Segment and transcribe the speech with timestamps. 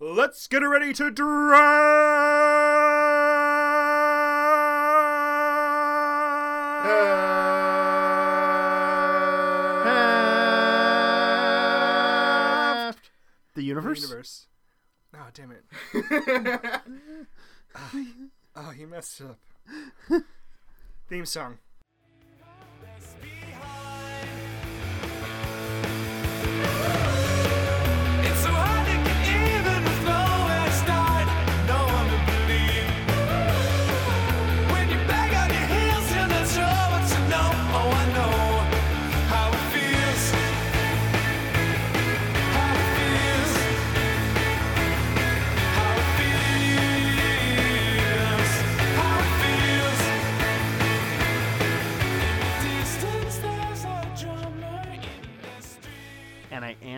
[0.00, 1.78] Let's get ready to Draft
[13.56, 14.02] the universe.
[14.02, 14.46] universe.
[15.14, 15.64] Oh, damn it.
[18.54, 19.40] Oh, he messed up.
[21.08, 21.58] Theme song.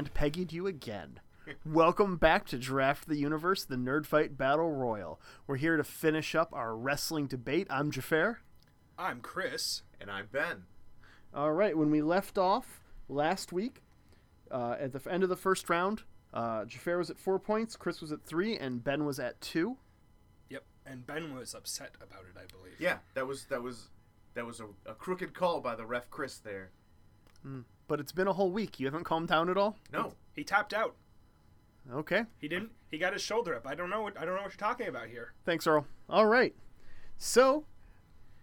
[0.01, 1.21] And I Peggy'd you again.
[1.67, 5.21] Welcome back to Draft the Universe, the Nerd Fight Battle Royal.
[5.47, 7.67] We're here to finish up our wrestling debate.
[7.69, 8.41] I'm Jafar.
[8.99, 9.83] I'm Chris.
[10.01, 10.65] And I'm Ben.
[11.35, 13.83] All right, when we left off last week,
[14.51, 18.01] uh, at the end of the first round, uh, Jafar was at four points, Chris
[18.01, 19.77] was at three, and Ben was at two.
[20.49, 20.65] Yep.
[20.87, 22.81] And Ben was upset about it, I believe.
[22.81, 23.91] Yeah, that was that was
[24.33, 26.71] that was a, a crooked call by the ref Chris there.
[27.91, 28.79] But it's been a whole week.
[28.79, 29.77] You haven't calmed down at all.
[29.93, 30.95] No, He tapped out.
[31.93, 32.71] Okay, He didn't.
[32.89, 33.67] He got his shoulder up.
[33.67, 34.03] I don't know.
[34.03, 35.33] What, I don't know what you're talking about here.
[35.45, 35.89] thanks, Earl.
[36.09, 36.55] All right,
[37.19, 37.65] so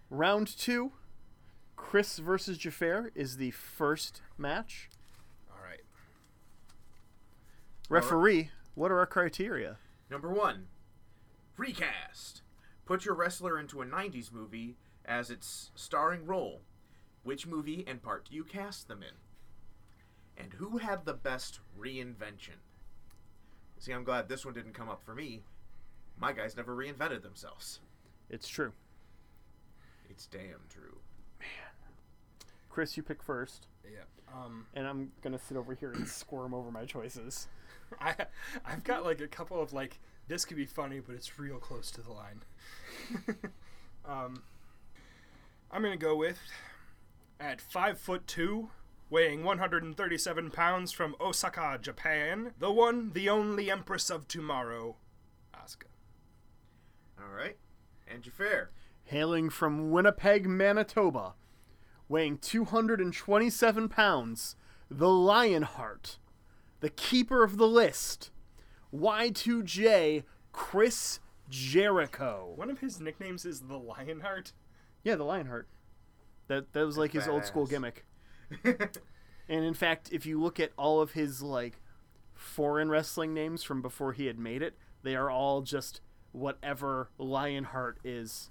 [0.10, 0.92] round two,
[1.78, 4.90] Chris versus Jafar is the first match.
[5.50, 5.80] All right.
[7.88, 9.78] Referee, what are our criteria?
[10.12, 10.68] number one,
[11.56, 12.42] recast.
[12.86, 16.64] Put your wrestler into a '90s movie as its starring role.
[17.24, 19.14] Which movie and part do you cast them in?
[20.38, 22.60] And who had the best reinvention?
[23.80, 25.42] See, I'm glad this one didn't come up for me.
[26.20, 27.80] My guys never reinvented themselves.
[28.30, 28.74] It's true.
[30.10, 31.00] It's damn true.
[31.40, 31.48] Man.
[32.70, 34.04] Chris, you pick first, Yeah.
[34.34, 34.66] Um.
[34.74, 37.48] and I'm gonna sit over here and squirm over my choices.
[38.02, 38.16] I
[38.66, 41.90] I've got like a couple of like this could be funny, but it's real close
[41.92, 42.42] to the line.
[44.06, 44.44] um,
[45.72, 46.40] I'm gonna go with
[47.40, 48.70] at five foot two,
[49.10, 54.98] weighing 137 pounds from Osaka, Japan, the one, the only Empress of Tomorrow,
[55.54, 55.88] Asuka.
[57.20, 57.58] All right,
[58.08, 58.72] and Jafar.
[59.06, 61.36] Hailing from Winnipeg, Manitoba,
[62.10, 64.56] weighing 227 pounds,
[64.90, 66.20] the Lionheart,
[66.82, 68.32] the keeper of the list,
[68.94, 71.20] Y2J Chris
[71.50, 72.52] Jericho.
[72.56, 74.54] One of his nicknames is the Lionheart.
[75.04, 75.68] Yeah, the Lionheart.
[76.48, 78.06] That that was like his old school gimmick.
[79.50, 81.82] And in fact, if you look at all of his like
[82.34, 86.02] foreign wrestling names from before he had made it, they are all just
[86.34, 88.50] whatever Lionheart is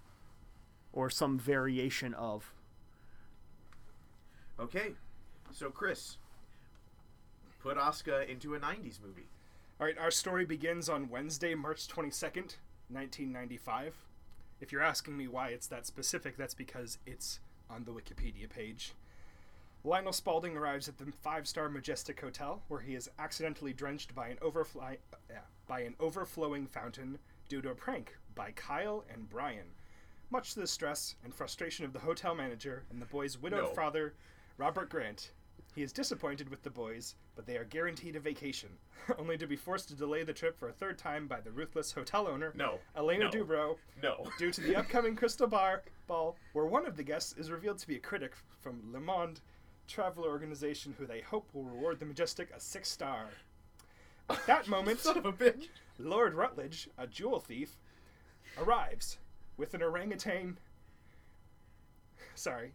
[0.93, 2.55] or some variation of.
[4.59, 4.93] Okay,
[5.53, 6.17] so Chris,
[7.61, 9.29] put Asuka into a '90s movie.
[9.79, 12.57] All right, our story begins on Wednesday, March 22nd,
[12.89, 13.95] 1995.
[14.63, 18.95] If you're asking me why it's that specific, that's because it's on the Wikipedia page.
[19.87, 24.39] Lionel Spaulding arrives at the five-star Majestic Hotel, where he is accidentally drenched by an
[24.43, 24.97] overfly,
[25.31, 25.39] yeah,
[25.69, 29.67] by an overflowing fountain due to a prank by Kyle and Brian.
[30.31, 33.69] Much to the stress and frustration of the hotel manager and the boy's widowed No.
[33.75, 34.15] father,
[34.59, 35.31] Robert Grant,
[35.77, 38.71] he is disappointed with the boys, but they are guaranteed a vacation,
[39.21, 41.93] only to be forced to delay the trip for a third time by the ruthless
[41.93, 42.81] hotel owner, No.
[42.97, 43.31] Elena No.
[43.31, 44.27] Dubrow, No.
[44.37, 47.87] due to the upcoming Crystal Bar Ball, where one of the guests is revealed to
[47.87, 49.41] be a critic from Le Monde
[49.87, 53.27] Traveler Organization, who they hope will reward the Majestic a six star.
[54.29, 55.69] At that moment, Son of a bitch.
[55.99, 57.77] Lord Rutledge, a jewel thief,
[58.59, 59.19] arrives
[59.57, 60.59] with an orangutan.
[62.35, 62.73] Sorry.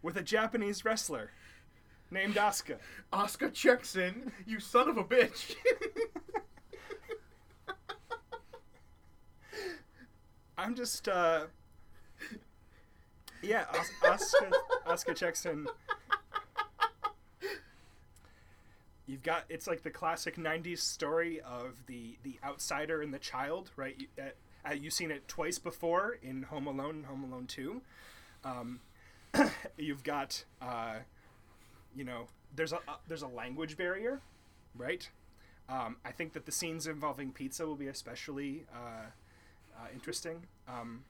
[0.00, 1.30] With a Japanese wrestler
[2.10, 2.76] named Asuka.
[3.12, 4.32] Asuka checks in.
[4.46, 5.54] You son of a bitch.
[10.58, 11.46] I'm just, uh.
[13.42, 13.64] Yeah,
[14.86, 15.66] Asuka checks in.
[19.06, 23.70] You've got it's like the classic '90s story of the the outsider and the child,
[23.76, 23.96] right?
[23.98, 24.06] You,
[24.64, 27.82] uh, you've seen it twice before in Home Alone and Home Alone Two.
[28.44, 28.80] Um,
[29.76, 30.96] you've got, uh,
[31.94, 34.20] you know, there's a uh, there's a language barrier,
[34.76, 35.08] right?
[35.68, 39.06] Um, I think that the scenes involving pizza will be especially uh,
[39.76, 40.46] uh, interesting.
[40.68, 41.04] Um,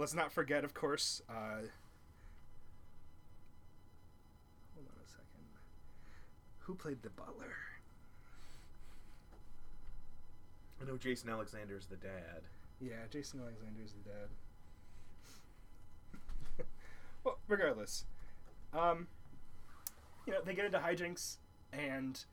[0.00, 1.20] let's not forget, of course.
[1.28, 1.60] Uh,
[4.74, 5.44] hold on a second.
[6.60, 7.54] Who played the butler?
[10.80, 12.40] I know Jason Alexander's the dad.
[12.80, 14.10] Yeah, Jason Alexander's the
[16.58, 16.64] dad.
[17.24, 18.06] well, regardless,
[18.72, 19.06] um,
[20.26, 21.36] you know they get into hijinks,
[21.74, 22.24] and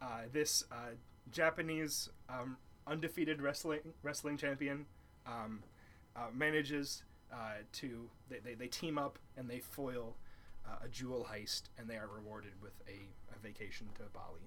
[0.00, 0.94] uh, this uh,
[1.32, 2.56] Japanese um,
[2.86, 4.86] undefeated wrestling wrestling champion
[5.26, 5.64] um,
[6.14, 7.02] uh, manages
[7.32, 10.16] uh, to they, they, they team up and they foil
[10.66, 14.40] uh, a jewel heist, and they are rewarded with a, a vacation to Bali.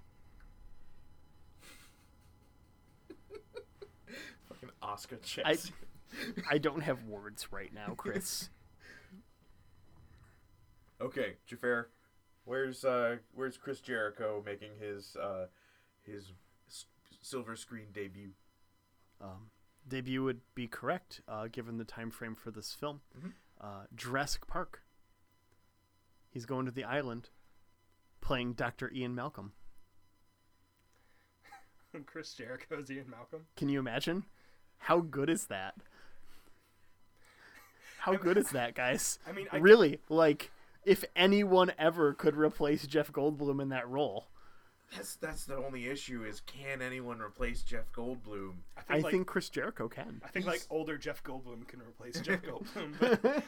[4.50, 5.58] Fucking Oscar I.
[6.50, 8.50] I don't have words right now, Chris.
[11.02, 11.88] Okay, Jafar,
[12.44, 15.46] where's uh where's Chris Jericho making his uh
[16.06, 16.34] his
[16.68, 16.88] s-
[17.22, 18.32] silver screen debut?
[19.22, 19.50] um,
[19.90, 23.02] debut would be correct uh, given the time frame for this film.
[23.20, 23.34] Mhm.
[23.60, 24.82] Uh, Jurassic Park.
[26.30, 27.30] He's going to the island,
[28.22, 28.92] playing Dr.
[28.94, 29.54] Ian Malcolm.
[32.06, 33.42] Chris Jericho's Ian Malcolm.
[33.56, 34.26] Can you imagine?
[34.78, 35.76] How good is that?
[38.00, 39.20] How good is that, guys?
[39.28, 40.52] I mean, I- really, like,
[40.86, 44.28] if anyone ever could replace Jeff Goldblum in that role,
[44.96, 48.54] That's that's the only issue is can anyone replace Jeff Goldblum?
[48.76, 50.22] I I think, like, think Chris Jericho can.
[50.26, 52.96] I think like older Jeff Goldblum can replace Jeff Goldblum.
[53.00, 53.44] But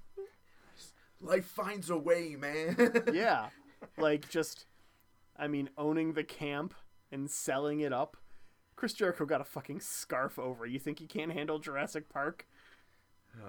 [1.20, 2.76] Life finds a way, man.
[3.12, 3.48] yeah,
[3.96, 4.66] like just,
[5.36, 6.74] I mean, owning the camp
[7.10, 8.16] and selling it up.
[8.76, 10.66] Chris Jericho got a fucking scarf over.
[10.66, 12.46] You think he can't handle Jurassic Park?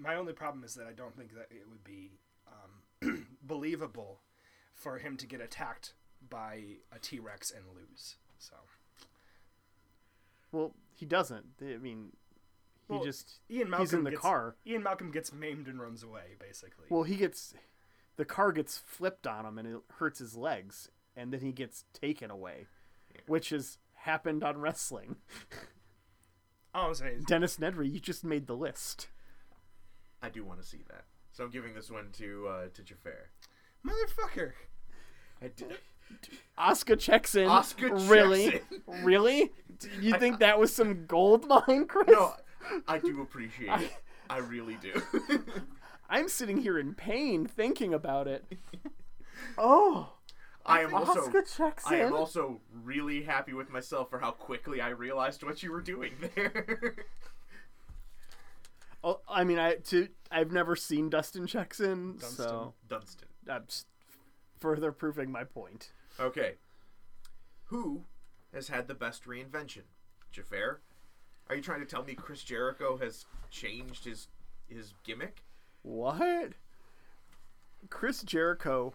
[0.00, 2.18] my only problem is that I don't think that it would be
[2.48, 4.20] um, believable
[4.76, 5.94] for him to get attacked
[6.28, 8.16] by a T Rex and lose.
[8.38, 8.54] So
[10.52, 11.46] Well, he doesn't.
[11.60, 12.12] I mean,
[12.86, 14.56] he Well, just Ian Malcolm he's in the gets, car.
[14.66, 16.86] Ian Malcolm gets maimed and runs away, basically.
[16.90, 17.54] Well, he gets
[18.16, 21.84] the car gets flipped on him and it hurts his legs, and then he gets
[21.92, 22.66] taken away,
[23.26, 25.16] which has happened on wrestling.
[26.74, 29.08] all I'm saying Dennis Nedry, you just made the list.
[30.22, 31.04] I do want to see that.
[31.32, 33.30] So I'm giving this one to uh, to Jafar.
[33.86, 34.52] Motherfucker.
[35.42, 35.78] I did.
[36.58, 37.46] Oscar checks in.
[37.46, 39.04] Oscar checks really, in.
[39.04, 39.52] really?
[40.00, 42.08] You think that was some gold mine, Chris?
[42.08, 42.34] No,
[42.88, 43.92] I do appreciate it.
[44.30, 45.02] I really do.
[46.10, 48.44] I'm sitting here in pain thinking about it.
[49.58, 50.14] Oh,
[50.64, 54.80] I am also Oscar checks I am also really happy with myself for how quickly
[54.80, 56.96] I realized what you were doing there.
[59.04, 63.28] Oh, I mean, I to I've never seen Dustin checks in, so Dunston.
[63.48, 63.64] I'm
[64.58, 65.92] further proving my point.
[66.18, 66.54] Okay.
[67.66, 68.04] Who
[68.52, 69.82] has had the best reinvention?
[70.32, 70.80] Jafar?
[71.48, 74.28] Are you trying to tell me Chris Jericho has changed his
[74.68, 75.42] his gimmick?
[75.82, 76.52] What?
[77.88, 78.94] Chris Jericho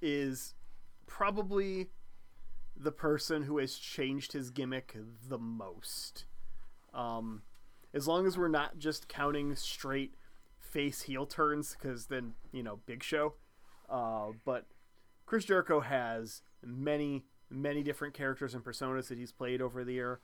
[0.00, 0.54] is
[1.06, 1.90] probably
[2.74, 4.96] the person who has changed his gimmick
[5.28, 6.24] the most.
[6.94, 7.42] Um,
[7.92, 10.14] as long as we're not just counting straight
[10.58, 13.34] face heel turns, because then, you know, Big Show.
[13.92, 14.64] Uh, but
[15.26, 20.20] Chris Jericho has many, many different characters and personas that he's played over the year.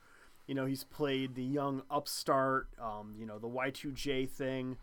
[0.47, 4.77] You know, he's played the young upstart, um, you know, the Y2J thing,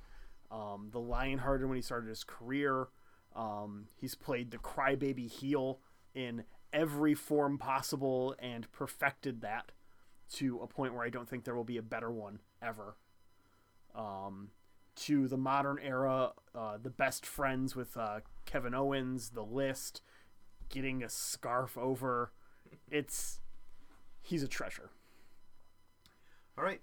[0.53, 2.87] um, the Lionhearted when he started his career.
[3.35, 5.81] Um, he's played the crybaby heel
[6.15, 9.73] in every form possible and perfected that
[10.35, 12.97] to a point where I don't think there will be a better one ever.
[13.95, 14.51] Um,
[14.97, 20.03] to the modern era, uh, the best friends with uh, Kevin Owens, the list,
[20.69, 22.33] getting a scarf over.
[22.91, 23.41] It's
[24.23, 24.91] he's a treasure.
[26.59, 26.81] All right.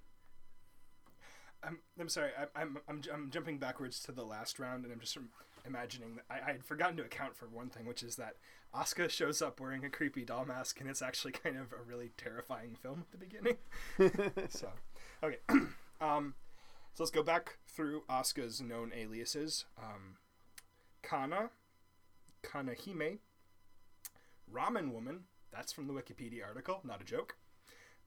[1.63, 2.31] I'm, I'm sorry.
[2.37, 5.17] I, I'm, I'm, I'm jumping backwards to the last round, and I'm just
[5.65, 8.35] imagining that I, I had forgotten to account for one thing, which is that
[8.75, 12.11] Asuka shows up wearing a creepy doll mask, and it's actually kind of a really
[12.17, 13.57] terrifying film at the beginning.
[14.49, 14.69] so,
[15.23, 15.37] okay.
[16.01, 16.33] um,
[16.93, 19.65] so let's go back through Asuka's known aliases.
[19.77, 20.17] Um,
[21.01, 21.49] Kana,
[22.43, 23.17] Kanahime,
[24.51, 25.21] Ramen Woman.
[25.51, 27.35] That's from the Wikipedia article, not a joke.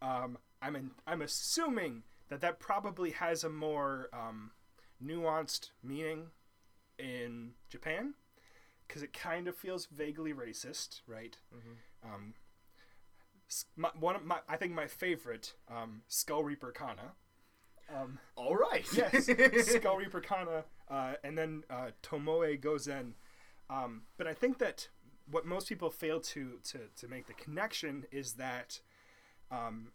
[0.01, 4.51] Um, I'm in, I'm assuming that that probably has a more um,
[5.05, 6.27] nuanced meaning
[6.99, 8.15] in Japan
[8.87, 11.37] because it kind of feels vaguely racist, right?
[12.05, 12.35] Um,
[13.77, 17.13] my, one of my, I think my favorite, um, Skull Reaper Kana.
[17.95, 18.87] Um, All right.
[18.93, 19.31] yes,
[19.67, 23.13] Skull Reaper Kana, uh, and then uh, Tomoe Gozen.
[23.71, 24.89] Um, but I think that
[25.31, 28.81] what most people fail to, to, to make the connection is that
[29.51, 29.89] um,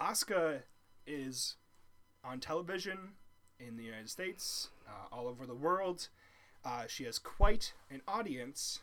[0.00, 0.62] Asuka
[1.06, 1.56] is
[2.24, 2.98] on television
[3.58, 6.08] in the United States, uh, all over the world.
[6.64, 8.80] Uh, she has quite an audience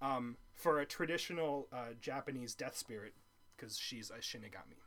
[0.00, 3.14] um, for a traditional uh, Japanese death spirit
[3.56, 4.80] because she's a Shinigami.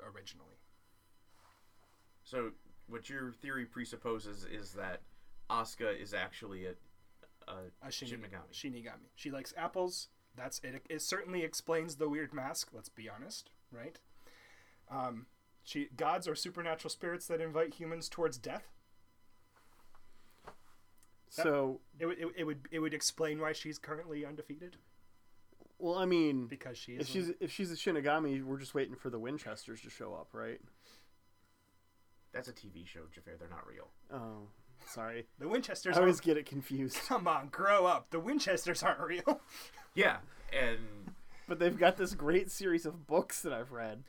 [0.00, 0.56] Originally,
[2.24, 2.50] So
[2.88, 5.00] what your theory presupposes is that
[5.50, 6.72] Asuka is actually a,
[7.48, 8.28] a, a Shinigami.
[8.52, 8.52] Shinigami.
[8.52, 9.08] Shinigami.
[9.14, 10.08] She likes apples.
[10.36, 10.82] That's it.
[10.90, 12.70] It certainly explains the weird mask.
[12.72, 13.98] Let's be honest, right?
[14.90, 15.26] Um,
[15.62, 18.64] she gods are supernatural spirits that invite humans towards death.
[21.28, 24.76] So, It, would- it, it would it would explain why she's currently undefeated
[25.78, 27.08] well, I mean, because she if is.
[27.08, 30.60] she's if she's a Shinigami, we're just waiting for the Winchesters to show up, right?
[32.34, 33.34] That's a TV show, Jafar.
[33.38, 33.88] They're not real.
[34.12, 34.48] Oh,
[34.86, 35.26] sorry.
[35.38, 35.96] the Winchesters.
[35.96, 36.98] I always Aren't, get it confused.
[37.08, 38.10] come on, grow up.
[38.10, 39.40] The Winchesters aren't real.
[39.96, 40.16] Yeah,
[40.52, 40.80] and
[41.46, 44.02] But they've got this great series of books that I've read.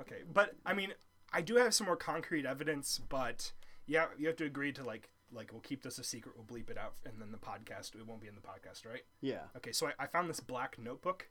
[0.00, 0.92] Okay, but I mean,
[1.32, 3.52] I do have some more concrete evidence, but
[3.86, 6.34] yeah, you have to agree to like, like we'll keep this a secret.
[6.36, 9.02] We'll bleep it out, and then the podcast it won't be in the podcast, right?
[9.20, 9.42] Yeah.
[9.56, 11.28] Okay, so I, I found this black notebook,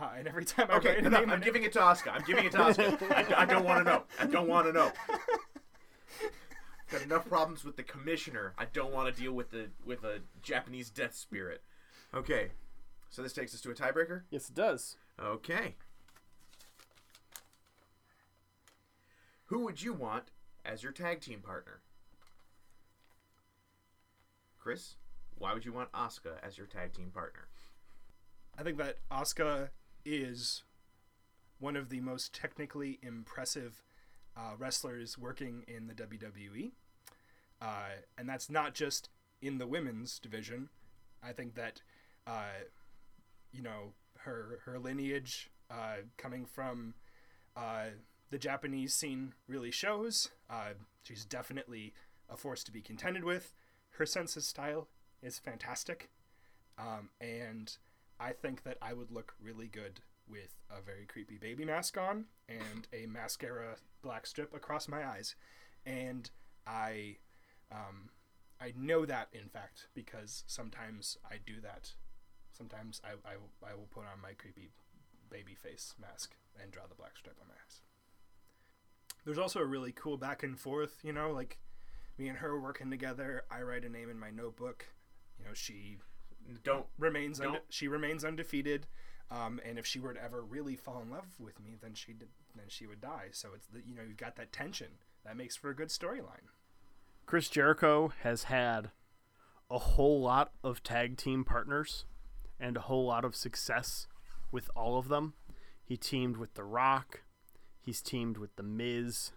[0.00, 1.20] uh, and every time I okay, write a enough.
[1.20, 2.12] name, I'm in giving it to Asuka.
[2.12, 3.12] I'm giving it to Asuka.
[3.36, 4.02] I, I don't want to know.
[4.18, 4.92] I don't want to know.
[6.90, 8.54] Got enough problems with the commissioner.
[8.56, 11.62] I don't want to deal with the with a Japanese death spirit.
[12.14, 12.52] Okay,
[13.10, 14.22] so this takes us to a tiebreaker.
[14.30, 14.96] Yes, it does.
[15.20, 15.74] Okay.
[19.46, 20.24] Who would you want
[20.64, 21.80] as your tag team partner?
[24.58, 24.96] Chris,
[25.38, 27.48] why would you want Asuka as your tag team partner?
[28.58, 29.70] I think that Asuka
[30.08, 30.62] is
[31.58, 33.82] one of the most technically impressive
[34.36, 36.72] uh, wrestlers working in the WWE,
[37.60, 39.10] uh, and that's not just
[39.42, 40.68] in the women's division.
[41.22, 41.82] I think that
[42.26, 42.64] uh,
[43.52, 46.94] you know her her lineage uh, coming from
[47.56, 47.86] uh,
[48.30, 50.30] the Japanese scene really shows.
[50.48, 50.70] Uh,
[51.02, 51.92] she's definitely
[52.30, 53.52] a force to be contended with.
[53.92, 54.88] Her sense of style
[55.22, 56.10] is fantastic,
[56.78, 57.76] um, and
[58.20, 62.26] I think that I would look really good with a very creepy baby mask on
[62.48, 65.34] and a mascara black strip across my eyes,
[65.86, 66.30] and
[66.66, 67.16] I,
[67.72, 68.10] um,
[68.60, 71.92] I know that in fact because sometimes I do that.
[72.52, 73.34] Sometimes I, I,
[73.70, 74.70] I will put on my creepy
[75.30, 77.80] baby face mask and draw the black strip on my eyes.
[79.24, 81.58] There's also a really cool back and forth, you know, like
[82.18, 83.44] me and her working together.
[83.50, 84.86] I write a name in my notebook.
[85.38, 85.98] You know, she
[86.64, 88.86] Don't remains Don't- she remains undefeated.
[89.30, 92.14] Um, and if she were to ever really fall in love with me, then she
[92.14, 93.28] did, then she would die.
[93.32, 94.88] So it's the, you know you've got that tension
[95.24, 96.48] that makes for a good storyline.
[97.26, 98.90] Chris Jericho has had
[99.70, 102.06] a whole lot of tag team partners
[102.58, 104.06] and a whole lot of success
[104.50, 105.34] with all of them.
[105.84, 107.22] He teamed with The Rock.
[107.78, 109.32] He's teamed with The Miz.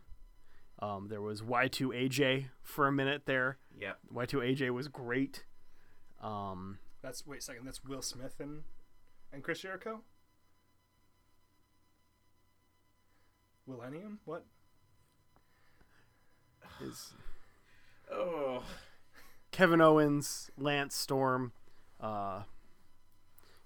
[0.79, 3.57] Um, there was Y2AJ for a minute there.
[3.77, 3.99] Yep.
[4.13, 5.43] Y2AJ was great.
[6.21, 7.65] Um, That's wait a second.
[7.65, 8.63] That's Will Smith and
[9.33, 10.01] and Chris Jericho.
[13.67, 14.19] Millennium?
[14.25, 14.45] What?
[16.79, 17.13] his
[18.11, 18.63] Oh.
[19.51, 21.53] Kevin Owens, Lance Storm.
[21.99, 22.43] Uh,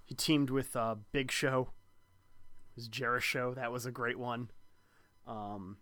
[0.03, 1.69] he teamed with uh, Big Show.
[2.71, 3.53] It was Jericho.
[3.53, 4.51] That was a great one.
[5.27, 5.77] Um,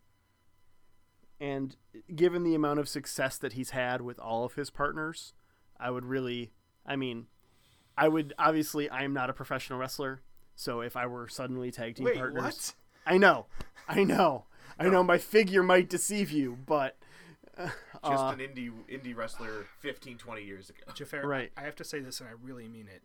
[1.40, 1.76] and
[2.16, 5.34] given the amount of success that he's had with all of his partners,
[5.80, 6.52] I would really,
[6.86, 7.28] I mean,
[7.98, 10.22] I would obviously, I am not a professional wrestler.
[10.56, 12.74] So if I were suddenly tag team Wait, partners, what?
[13.06, 13.48] I know,
[13.88, 14.46] I know,
[14.80, 16.98] I know, my figure might deceive you, but
[17.58, 17.74] Just
[18.04, 20.80] uh, an indie indie wrestler 15, 20 years ago.
[20.94, 21.52] Jafar, Right.
[21.58, 23.02] I have to say this, and I really mean it.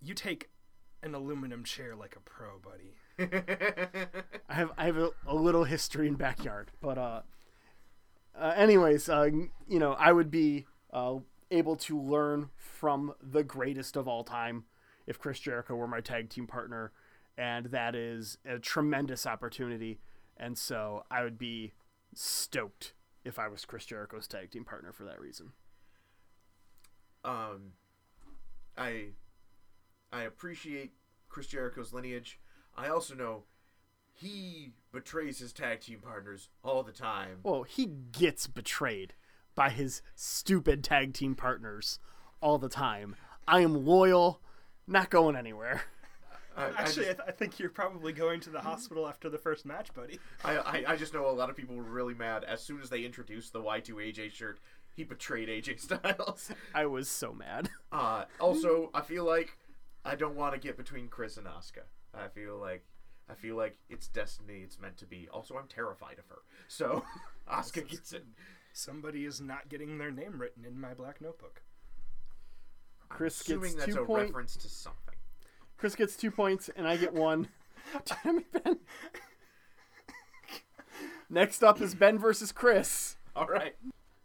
[0.00, 0.50] You take
[1.02, 2.96] an aluminum chair like a pro, buddy.
[4.48, 7.22] I have I have a, a little history in backyard, but uh,
[8.38, 9.28] uh anyways, uh,
[9.66, 11.16] you know, I would be uh,
[11.50, 14.64] able to learn from the greatest of all time
[15.06, 16.92] if Chris Jericho were my tag team partner,
[17.38, 20.00] and that is a tremendous opportunity,
[20.36, 21.72] and so I would be
[22.14, 25.52] stoked if I was Chris Jericho's tag team partner for that reason.
[27.24, 27.72] um,
[28.76, 29.08] I
[30.12, 30.92] I appreciate
[31.28, 32.38] Chris Jericho's lineage.
[32.76, 33.44] I also know
[34.12, 37.38] he betrays his tag team partners all the time.
[37.42, 39.14] Well, he gets betrayed
[39.56, 41.98] by his stupid tag team partners
[42.40, 43.16] all the time.
[43.48, 44.40] I am loyal,
[44.86, 45.82] not going anywhere.
[46.56, 49.28] I, I Actually, I, just, th- I think you're probably going to the hospital after
[49.28, 50.18] the first match, buddy.
[50.44, 52.88] I, I, I just know a lot of people were really mad as soon as
[52.88, 54.58] they introduced the Y2AJ shirt.
[54.94, 56.50] He betrayed AJ Styles.
[56.74, 57.68] I was so mad.
[57.92, 59.58] Uh, also, I feel like
[60.04, 61.82] I don't want to get between Chris and Asuka.
[62.14, 62.84] I feel like
[63.28, 64.60] I feel like it's destiny.
[64.62, 65.28] It's meant to be.
[65.32, 66.38] Also, I'm terrified of her.
[66.68, 67.04] So
[67.52, 68.24] Asuka gets it.
[68.76, 71.62] Somebody is not getting their name written in my black notebook.
[73.08, 75.14] Chris Assuming gets that's two a reference to something.
[75.78, 77.48] Chris gets two points, and I get one.
[78.04, 78.78] Damn it, Ben.
[81.30, 83.16] Next up is Ben versus Chris.
[83.34, 83.76] All right.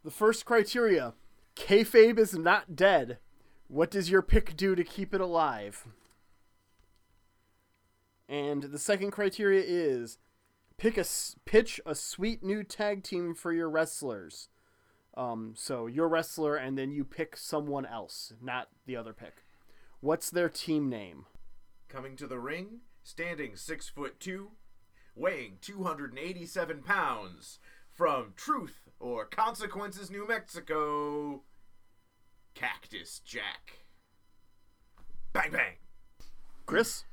[0.04, 1.14] The first criteria
[1.56, 3.20] kayfabe is not dead.
[3.70, 5.88] What does your pick do to keep it alive?
[8.28, 10.18] And the second criteria is
[10.82, 14.50] pick a s- pitch a sweet new tag team for your wrestlers.
[15.16, 19.44] Um, so your wrestler, and then you pick someone else, not the other pick.
[20.00, 21.28] What's their team name?
[21.88, 24.54] Coming to the ring, standing six foot two,
[25.16, 27.60] weighing 287 pounds,
[27.92, 31.44] from Truth or Consequences, New Mexico,
[32.56, 33.86] Cactus Jack.
[35.32, 35.76] Bang bang.
[36.66, 37.04] Chris?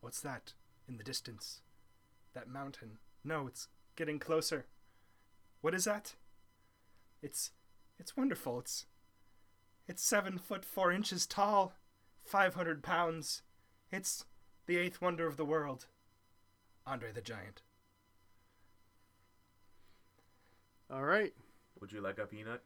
[0.00, 0.54] What's that
[0.88, 1.60] in the distance?
[2.34, 2.98] That mountain.
[3.24, 4.66] No, it's getting closer.
[5.60, 6.14] What is that?
[7.22, 7.50] It's
[7.98, 8.60] it's wonderful.
[8.60, 8.86] It's
[9.86, 11.72] it's seven foot four inches tall,
[12.24, 13.42] five hundred pounds.
[13.90, 14.24] It's
[14.66, 15.86] the eighth wonder of the world.
[16.86, 17.62] Andre the Giant.
[20.90, 21.34] All right.
[21.80, 22.62] Would you like a peanut?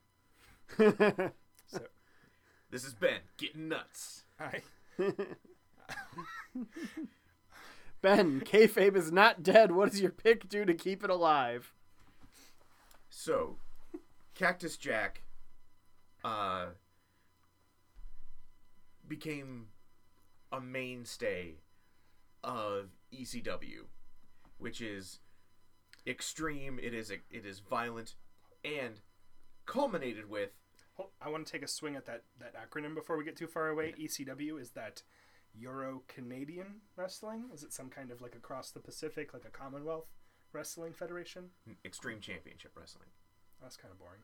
[1.67, 1.81] So
[2.71, 4.25] This is Ben getting nuts.
[4.39, 4.61] I
[8.03, 9.73] Ben, kayfabe is not dead.
[9.73, 11.73] What does your pick do to keep it alive?
[13.09, 13.59] So,
[14.35, 15.23] Cactus Jack
[16.25, 16.67] uh,
[19.07, 19.67] became
[20.51, 21.59] a mainstay
[22.43, 23.85] of ECW,
[24.59, 25.21] which is
[26.07, 26.81] extreme.
[26.83, 28.17] It is it is violent,
[28.65, 29.01] and
[29.65, 30.51] culminated with
[31.21, 33.69] I want to take a swing at that, that acronym before we get too far
[33.69, 33.95] away.
[33.99, 35.03] ECW is that
[35.59, 37.51] Euro Canadian Wrestling?
[37.53, 40.07] Is it some kind of like across the Pacific, like a Commonwealth
[40.53, 41.51] Wrestling Federation?
[41.85, 43.09] Extreme Championship Wrestling.
[43.61, 44.23] That's kind of boring.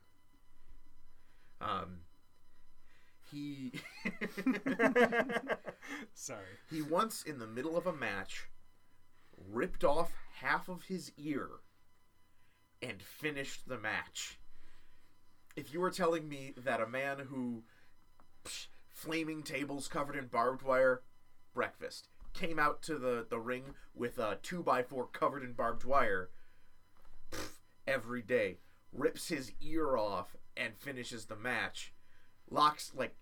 [1.61, 2.01] Um,
[3.31, 3.73] he
[6.15, 6.45] Sorry.
[6.71, 8.49] he once in the middle of a match
[9.51, 11.49] ripped off half of his ear
[12.83, 14.39] and finished the match.
[15.57, 17.65] If you were telling me that a man who
[18.45, 21.03] psh, flaming tables covered in barbed wire
[21.59, 26.31] breakfast came out to the, the ring with a 2x4 covered in barbed wire
[27.33, 27.49] pff,
[27.85, 28.59] every day,
[28.93, 31.93] rips his ear off and finishes the match,
[32.49, 33.17] locks like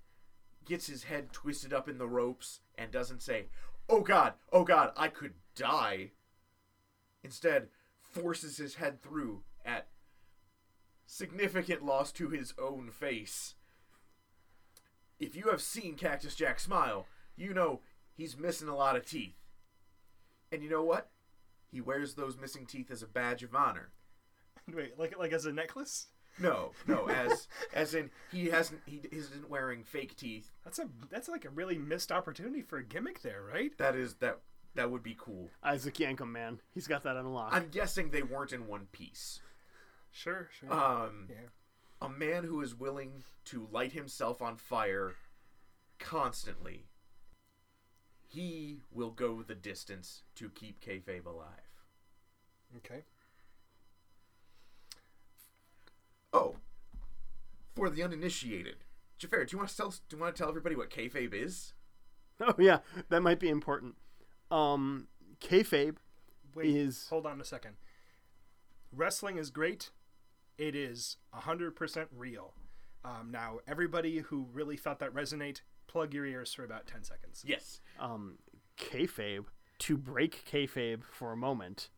[0.66, 3.46] gets his head twisted up in the ropes and doesn't say,
[3.88, 6.10] "Oh god, oh god, I could die."
[7.24, 7.68] Instead,
[8.02, 9.86] forces his head through at
[11.06, 13.54] significant loss to his own face.
[15.18, 17.80] If you have seen Cactus Jack smile, you know
[18.16, 19.36] he's missing a lot of teeth.
[20.50, 21.10] And you know what?
[21.70, 23.90] He wears those missing teeth as a badge of honor.
[24.72, 26.08] Wait, like like as a necklace?
[26.38, 30.50] No, no, as as in he hasn't he isn't wearing fake teeth.
[30.64, 33.76] That's a that's like a really missed opportunity for a gimmick there, right?
[33.78, 34.40] That is that
[34.74, 35.50] that would be cool.
[35.62, 36.60] Isaac Yankem, man.
[36.72, 37.54] He's got that unlocked.
[37.54, 39.40] I'm guessing they weren't in one piece.
[40.10, 40.72] Sure, sure.
[40.72, 41.48] Um, yeah.
[42.00, 45.14] a man who is willing to light himself on fire
[45.98, 46.86] constantly.
[48.36, 51.48] He will go the distance to keep kayfabe alive.
[52.76, 53.04] Okay.
[56.34, 56.56] Oh,
[57.74, 58.84] for the uninitiated,
[59.16, 59.88] Jafar, do you want to tell?
[59.88, 61.72] Do you want to tell everybody what kayfabe is?
[62.42, 63.94] oh yeah, that might be important.
[64.50, 65.08] Um,
[65.40, 65.96] kayfabe
[66.54, 67.76] Wait, is hold on a second.
[68.92, 69.92] Wrestling is great.
[70.58, 72.52] It is 100% real.
[73.02, 77.44] Um, now, everybody who really felt that resonate, plug your ears for about 10 seconds.
[77.46, 77.80] Yes.
[77.98, 78.38] um,
[78.78, 79.46] kayfabe,
[79.78, 81.90] to break kayfabe for a moment,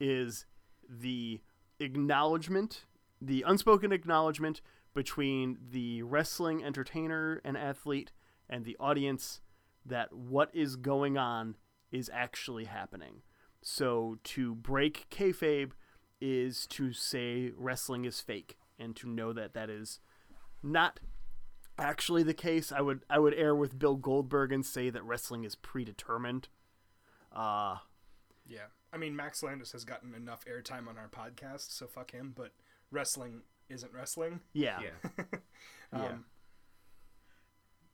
[0.00, 0.46] is
[0.88, 1.40] the
[1.78, 2.84] acknowledgement,
[3.20, 4.60] the unspoken acknowledgement
[4.94, 8.12] between the wrestling entertainer and athlete
[8.48, 9.40] and the audience
[9.86, 11.56] that what is going on
[11.90, 13.22] is actually happening.
[13.62, 15.72] So to break kayfabe
[16.20, 20.00] is to say wrestling is fake and to know that that is
[20.62, 21.00] not
[21.82, 22.72] actually the case.
[22.72, 26.48] I would I would err with Bill Goldberg and say that wrestling is predetermined.
[27.34, 27.78] Uh
[28.46, 28.66] Yeah.
[28.92, 32.52] I mean, Max Landis has gotten enough airtime on our podcast, so fuck him, but
[32.90, 34.40] wrestling isn't wrestling.
[34.52, 34.80] yeah.
[34.80, 35.24] Yeah.
[35.94, 36.06] Yeah.
[36.06, 36.24] Um,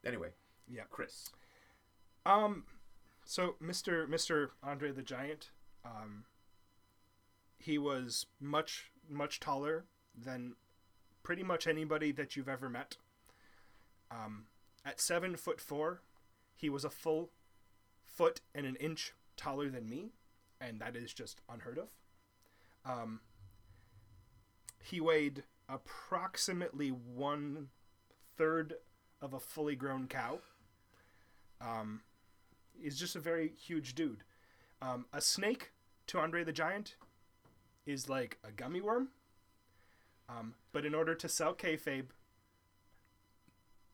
[0.04, 0.28] Anyway,
[0.68, 0.84] yeah.
[0.90, 1.30] Chris.
[2.24, 2.64] Um,
[3.24, 4.06] so Mr.
[4.08, 4.50] Mr.
[4.62, 5.50] Andre the Giant,
[5.84, 6.24] um,
[7.58, 9.84] he was much much taller
[10.16, 10.54] than
[11.22, 12.96] pretty much anybody that you've ever met.
[14.10, 14.46] Um,
[14.84, 16.02] at seven foot four,
[16.54, 17.30] he was a full
[18.04, 20.12] foot and an inch taller than me,
[20.60, 21.90] and that is just unheard of.
[22.84, 23.20] Um,
[24.82, 27.68] he weighed approximately one
[28.36, 28.74] third
[29.20, 30.38] of a fully grown cow.
[31.60, 32.00] Um,
[32.80, 34.24] he's just a very huge dude.
[34.80, 35.72] Um, a snake
[36.06, 36.94] to Andre the Giant
[37.84, 39.08] is like a gummy worm.
[40.28, 42.08] Um, but in order to sell kayfabe,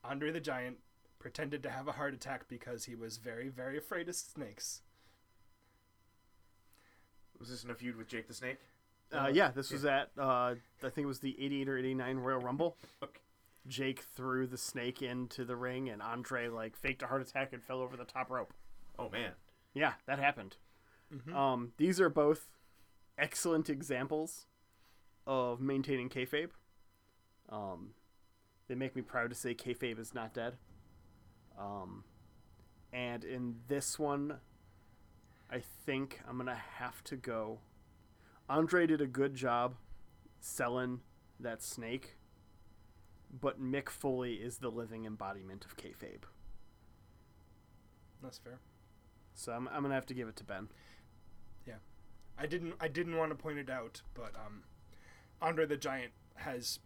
[0.04, 0.78] Andre the Giant
[1.18, 4.82] pretended to have a heart attack because he was very, very afraid of snakes.
[7.38, 8.58] Was this in a feud with Jake the Snake?
[9.12, 12.40] Uh, yeah, this was at uh, I think it was the 88 or 89 Royal
[12.40, 12.76] Rumble.
[13.02, 13.20] Okay.
[13.66, 17.62] Jake threw the snake into the ring, and Andre like faked a heart attack and
[17.62, 18.52] fell over the top rope.
[18.98, 19.32] Oh man.
[19.72, 20.56] Yeah, that happened.
[21.34, 22.48] Um, these are both
[23.16, 24.46] excellent examples
[25.26, 26.50] of maintaining kayfabe.
[27.48, 27.90] Um,
[28.68, 30.54] they make me proud to say kayfabe is not dead.
[31.58, 32.04] Um,
[32.92, 34.38] and in this one,
[35.50, 37.60] I think I'm gonna have to go.
[38.48, 39.74] Andre did a good job
[40.40, 41.00] selling
[41.38, 42.16] that snake,
[43.40, 46.24] but Mick Foley is the living embodiment of kayfabe.
[48.22, 48.58] That's fair.
[49.34, 50.68] So I'm, I'm gonna have to give it to Ben.
[51.66, 51.74] Yeah,
[52.38, 54.62] I didn't I didn't want to point it out, but um,
[55.42, 56.78] Andre the Giant has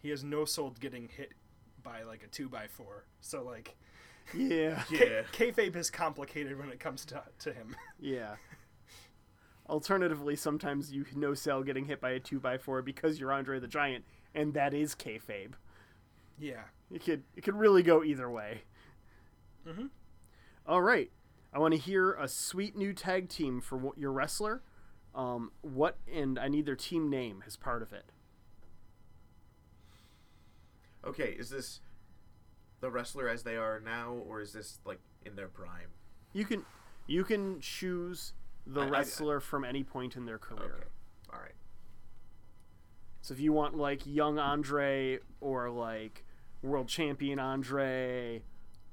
[0.00, 1.32] he has no soul getting hit
[1.82, 3.04] by like a two by four.
[3.20, 3.76] So like
[4.34, 4.82] Yeah.
[4.90, 5.22] Yeah.
[5.32, 7.74] K- kayfabe is complicated when it comes to to him.
[8.00, 8.36] Yeah.
[9.68, 13.60] Alternatively, sometimes you no sell getting hit by a two by four because you're Andre
[13.60, 15.52] the Giant, and that is kayfabe.
[16.38, 16.62] yeah.
[16.90, 18.62] It could it could really go either way.
[19.66, 19.90] Mhm.
[20.66, 21.10] All right,
[21.52, 24.62] I want to hear a sweet new tag team for what your wrestler.
[25.14, 28.06] Um, what and I need their team name as part of it.
[31.06, 31.80] Okay, is this
[32.80, 35.88] the wrestler as they are now, or is this like in their prime?
[36.32, 36.64] You can
[37.06, 38.32] you can choose
[38.66, 40.74] the I- I- wrestler from any point in their career.
[40.76, 40.84] Okay.
[41.32, 41.54] All right.
[43.22, 46.24] So if you want like young Andre or like
[46.62, 48.42] world champion Andre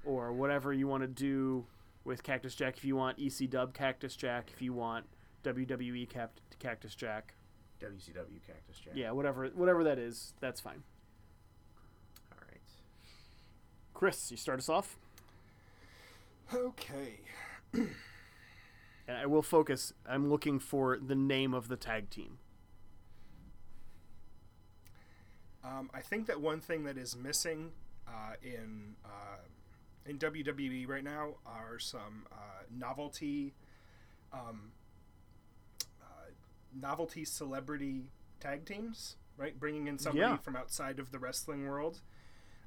[0.04, 1.66] or whatever you want to do
[2.04, 5.06] with Cactus Jack, if you want EC Dub Cactus Jack, if you want
[5.44, 7.34] WWE Cap- Cactus Jack,
[7.80, 8.94] WCW Cactus Jack.
[8.96, 10.84] yeah, whatever whatever that is, that's fine.
[12.32, 12.62] All right.
[13.96, 14.98] Chris, you start us off,
[16.54, 17.22] Okay.
[17.74, 17.88] and
[19.18, 19.94] I will focus.
[20.08, 22.38] I'm looking for the name of the tag team.
[25.64, 27.72] Um, I think that one thing that is missing
[28.08, 29.38] uh, in uh,
[30.06, 32.36] in WWE right now are some uh,
[32.70, 33.56] novelty,
[34.32, 34.74] um,
[36.02, 36.30] uh,
[36.80, 39.16] novelty celebrity tag teams.
[39.38, 40.38] Right, bringing in somebody Yeah.
[40.38, 42.00] from outside of the wrestling world.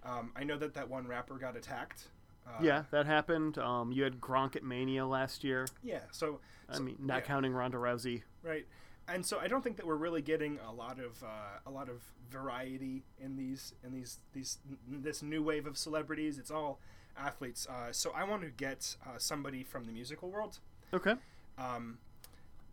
[0.05, 2.09] Um, I know that that one rapper got attacked.
[2.47, 3.59] Uh, yeah, that happened.
[3.59, 5.67] Um, you had Gronk at Mania last year.
[5.83, 6.01] Yeah.
[6.13, 7.21] So, I so- mean, not yeah.
[7.23, 8.23] counting Ronda Rousey.
[8.43, 8.67] right
[9.11, 11.27] and so i don't think that we're really getting a lot of uh,
[11.67, 16.39] a lot of variety in these in these these n- this new wave of celebrities
[16.39, 16.79] it's all
[17.17, 20.59] athletes uh, so i want to get uh, somebody from the musical world
[20.93, 21.15] Okay.
[21.57, 21.97] um,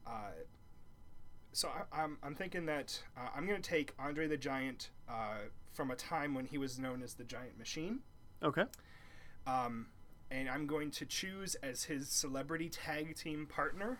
[0.06, 0.12] uh,
[1.56, 5.48] so I, I'm, I'm thinking that uh, i'm going to take andre the giant uh,
[5.74, 8.00] from a time when he was known as the giant machine
[8.44, 8.66] Okay.
[9.48, 9.88] um,
[10.30, 14.00] and I'm going to choose as his celebrity tag team partner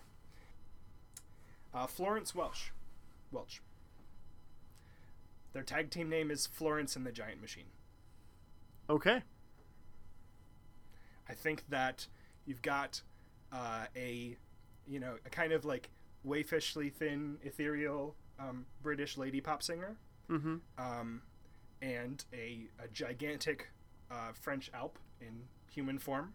[1.74, 2.70] uh, Florence Welsh.
[3.30, 3.60] Welch.
[5.52, 7.66] Their tag team name is Florence and the Giant Machine.
[8.88, 9.22] Okay.
[11.28, 12.06] I think that
[12.46, 13.02] you've got
[13.52, 14.36] uh, a,
[14.86, 15.90] you know, a kind of like
[16.26, 19.96] wayfishly thin, ethereal um, British lady pop singer,
[20.30, 20.56] Mm-hmm.
[20.78, 21.22] um,
[21.80, 23.68] and a, a gigantic
[24.10, 26.34] uh, French Alp in human form.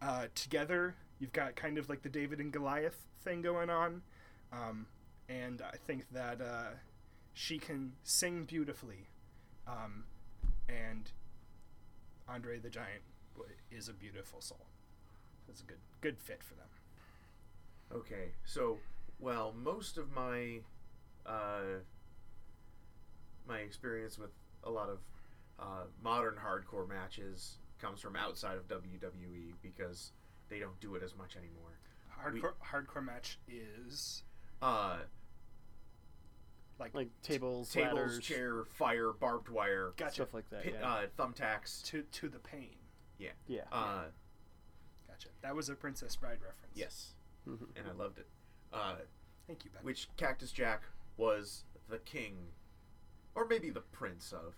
[0.00, 4.02] Uh, together, you've got kind of like the David and Goliath thing going on,
[4.52, 4.86] um,
[5.28, 6.70] and I think that uh,
[7.32, 9.08] she can sing beautifully,
[9.66, 10.04] um,
[10.68, 11.10] and
[12.28, 13.02] Andre the Giant
[13.72, 14.66] is a beautiful soul.
[15.48, 16.66] It's a good good fit for them.
[17.92, 18.78] Okay, so
[19.18, 20.60] well, most of my
[21.26, 21.80] uh,
[23.46, 24.30] my experience with
[24.64, 24.98] a lot of
[25.58, 30.12] uh, modern hardcore matches comes from outside of WWE because
[30.48, 31.78] they don't do it as much anymore.
[32.20, 34.22] Hardcore hardcore match is
[34.62, 34.98] Uh,
[36.78, 40.62] like, Like tables, tables, ladders, chair, fire, barbed wire, gotcha stuff like that.
[40.64, 40.88] pit, yeah.
[40.88, 41.82] uh, thumbtacks.
[41.84, 42.76] to to the pain.
[43.18, 43.30] Yeah.
[43.46, 43.62] yeah.
[43.70, 44.04] Uh,
[45.06, 45.28] Gotcha.
[45.42, 46.74] That was a Princess Bride reference.
[46.74, 47.14] yes,
[47.48, 47.68] Mhm.
[47.76, 48.28] and I loved it.
[48.72, 48.96] Uh,
[49.46, 49.82] Thank you, Ben.
[49.82, 50.82] which Cactus Jack
[51.16, 52.48] was the king,
[53.34, 54.54] or maybe the prince of.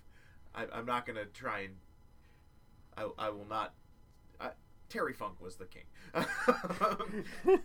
[0.54, 1.76] I, I'm not gonna try and.
[2.96, 3.74] I, I will not.
[4.40, 4.50] Uh,
[4.88, 5.84] Terry Funk was the king.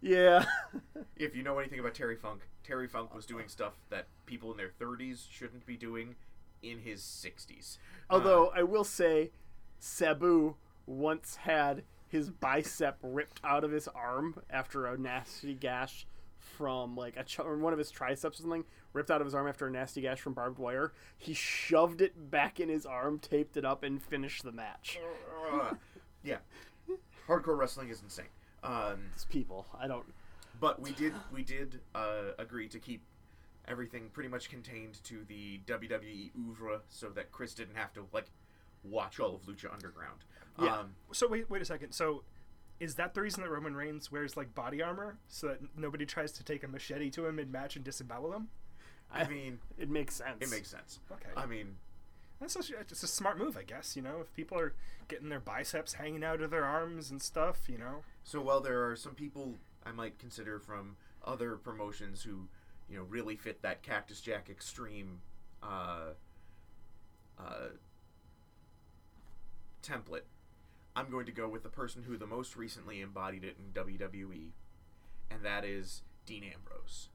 [0.00, 0.44] yeah.
[1.16, 4.56] if you know anything about Terry Funk, Terry Funk was doing stuff that people in
[4.56, 6.14] their 30s shouldn't be doing
[6.62, 7.78] in his 60s.
[8.08, 9.30] Uh, Although I will say,
[9.78, 10.54] Sabu
[10.86, 16.06] once had his bicep ripped out of his arm after a nasty gash
[16.38, 19.34] from like a ch- or one of his triceps or something ripped out of his
[19.34, 20.92] arm after a nasty gash from barbed wire.
[21.16, 24.98] He shoved it back in his arm, taped it up, and finished the match.
[25.52, 25.74] Uh,
[26.24, 26.38] yeah,
[27.28, 28.26] hardcore wrestling is insane.
[28.62, 30.04] Um, These people, I don't.
[30.60, 33.02] but we did we did uh, agree to keep
[33.68, 38.26] everything pretty much contained to the WWE oeuvre, so that Chris didn't have to like
[38.84, 40.20] watch all of Lucha Underground.
[40.60, 40.78] Yeah.
[40.80, 41.92] Um, So wait, wait a second.
[41.92, 42.22] So,
[42.78, 46.32] is that the reason that Roman Reigns wears like body armor so that nobody tries
[46.32, 48.48] to take a machete to him mid match and disembowel him?
[49.12, 50.36] I mean, It makes sense.
[50.40, 51.00] it makes sense.
[51.12, 51.30] Okay.
[51.36, 51.76] I mean,
[52.40, 53.96] That's just, it's a smart move, I guess.
[53.96, 54.74] You know, if people are
[55.08, 58.02] getting their biceps hanging out of their arms and stuff, you know.
[58.24, 62.48] So while there are some people I might consider from other promotions who,
[62.88, 65.20] you know, really fit that Cactus Jack Extreme
[65.62, 66.12] uh,
[67.38, 67.68] uh,
[69.82, 70.22] template,
[70.96, 74.50] I'm going to go with the person who the most recently embodied it in WWE,
[75.30, 77.08] and that is Dean Ambrose,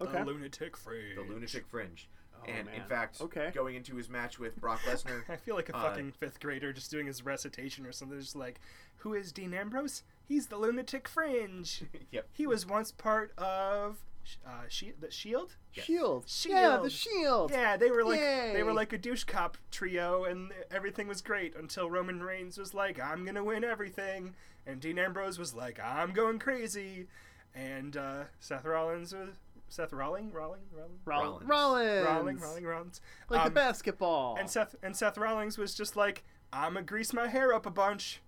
[0.00, 0.18] Okay.
[0.18, 1.14] The lunatic fringe.
[1.14, 2.08] the Lunatic Fringe.
[2.48, 3.50] and in fact, Okay.
[3.54, 6.72] going into his match with Brock Lesnar, I feel like a Uh, fucking fifth grader
[6.72, 8.18] just doing his recitation or something.
[8.18, 8.60] Just like,
[8.98, 10.02] who is Dean Ambrose?
[10.24, 11.84] He's the lunatic fringe.
[12.10, 13.98] yep, He was once part of
[14.46, 15.56] uh, she- the Shield.
[15.74, 15.86] Yes.
[15.86, 16.24] Shield.
[16.46, 16.90] Yeah, the Shield.
[16.90, 17.50] shield.
[17.52, 21.54] Yeah, they were like they were like a douche cop trio, and everything was great
[21.56, 24.34] until Roman Reigns was like, "I'm gonna win everything,"
[24.66, 27.06] and Dean Ambrose was like, "I'm going crazy,"
[27.54, 29.30] and uh, Seth Rollins was
[29.68, 31.46] Seth Rolling, Rolling, Rolling, Roll- Rollins.
[31.48, 32.04] Rollins.
[32.06, 34.36] Rolling, Rolling, Rollins, Like the Um, basketball.
[34.38, 37.70] and Seth and Seth Rollins was just like, "I'm gonna grease my hair up a
[37.70, 38.20] bunch."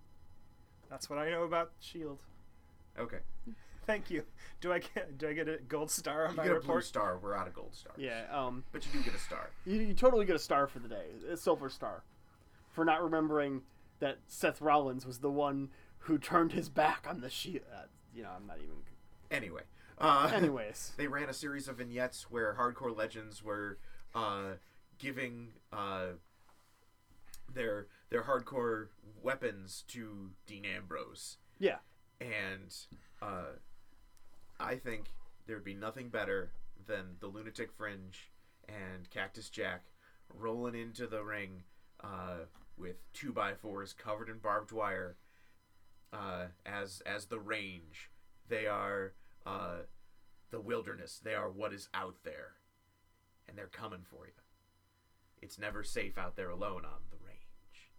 [0.89, 2.19] That's what I know about Shield.
[2.97, 3.19] okay.
[3.85, 4.23] Thank you.
[4.61, 6.81] Do I get do I get a gold star on You my get a blue
[6.81, 7.17] star.
[7.21, 7.95] We're out of gold stars.
[7.99, 8.23] yeah.
[8.31, 8.63] Um.
[8.71, 9.49] but you do get a star.
[9.65, 12.03] You, you totally get a star for the day, a silver star,
[12.71, 13.61] for not remembering
[13.99, 15.69] that Seth Rollins was the one
[15.99, 17.63] who turned his back on the shield.
[17.73, 18.75] Uh, you know, I'm not even.
[19.31, 19.61] Anyway,
[19.97, 23.77] uh, Anyways, they ran a series of vignettes where hardcore legends were
[24.13, 24.53] uh,
[24.99, 26.07] giving uh,
[27.53, 28.87] their their hardcore
[29.21, 31.77] weapons to Dean Ambrose, yeah,
[32.21, 32.75] and
[33.21, 33.55] uh,
[34.59, 35.05] I think
[35.47, 36.51] there'd be nothing better
[36.87, 38.31] than the Lunatic Fringe
[38.67, 39.85] and Cactus Jack
[40.33, 41.63] rolling into the ring
[42.03, 42.45] uh,
[42.77, 45.15] with two by fours covered in barbed wire
[46.13, 48.09] uh, as as the range.
[48.47, 49.13] They are
[49.45, 49.79] uh,
[50.51, 51.19] the wilderness.
[51.23, 52.53] They are what is out there,
[53.47, 54.33] and they're coming for you.
[55.41, 57.91] It's never safe out there alone on the range.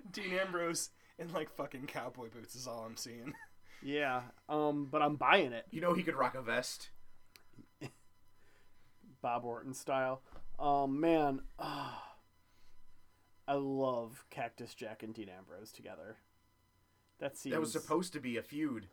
[0.12, 3.34] Dean Ambrose in like fucking cowboy boots is all I'm seeing.
[3.82, 4.22] yeah.
[4.48, 6.90] Um, but I'm buying it, You know he could rock a vest.
[9.22, 10.22] Bob Orton style.
[10.58, 12.04] Um, man, ah,
[13.48, 16.16] I love Cactus Jack and Dean Ambrose together.
[17.18, 17.52] That seems.
[17.54, 18.88] That was supposed to be a feud.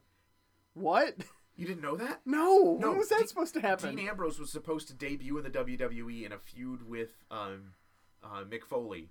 [0.74, 1.16] What?
[1.56, 2.22] You didn't know that?
[2.26, 2.78] No.
[2.80, 3.96] No, when was that Dean- supposed to happen?
[3.96, 7.74] Dean Ambrose was supposed to debut in the WWE in a feud with um,
[8.24, 9.10] uh, Mick Foley,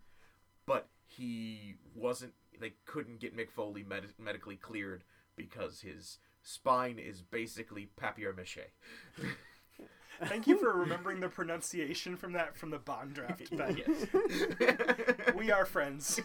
[0.67, 2.35] but he wasn't.
[2.61, 5.05] They couldn't get Mick Foley med- medically cleared
[5.37, 8.59] because his spine is basically papier mache.
[10.27, 13.51] Thank you for remembering the pronunciation from that from the Bond draft.
[13.57, 13.83] Ben.
[15.37, 16.21] we are friends.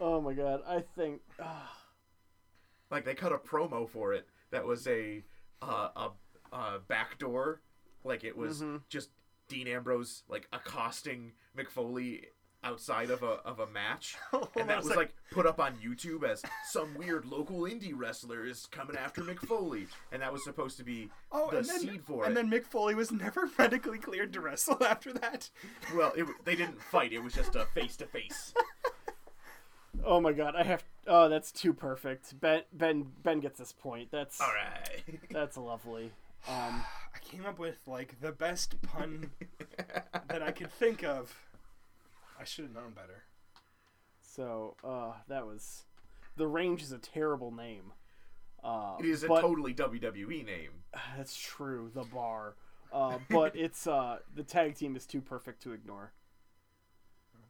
[0.00, 1.20] oh my god, I think.
[1.40, 1.76] ah,
[2.90, 5.22] like they cut a promo for it that was a
[5.62, 7.60] uh, a, a backdoor,
[8.04, 8.76] like it was Mm-hmm.
[8.88, 9.10] just
[9.48, 12.24] Dean Ambrose like accosting Mick Foley
[12.62, 14.16] outside of a of a match,
[14.56, 18.66] and that was like put up on YouTube as some weird local indie wrestler is
[18.66, 22.02] coming after Mick Foley, and that was supposed to be Oh, the and then, seed
[22.04, 22.40] for and it.
[22.40, 25.48] And then Mick Foley was never medically cleared to wrestle after that.
[25.96, 28.52] well, it, they didn't fight; it was just a face to face.
[30.04, 30.84] Oh my god, I have.
[31.06, 32.40] Oh, that's too perfect.
[32.40, 34.10] Ben Ben Ben gets this point.
[34.10, 35.20] That's All right.
[35.30, 36.12] that's lovely.
[36.48, 36.82] Um,
[37.14, 39.30] I came up with like the best pun
[40.28, 41.36] that I could think of.
[42.40, 43.24] I should have known better.
[44.20, 45.84] so uh, that was.
[46.36, 47.92] The range is a terrible name.
[48.64, 50.70] Uh, It is a but- totally WWE name.
[51.16, 51.90] That's true.
[51.94, 52.54] The bar,
[52.92, 56.12] uh, but it's uh, the tag team is too perfect to ignore.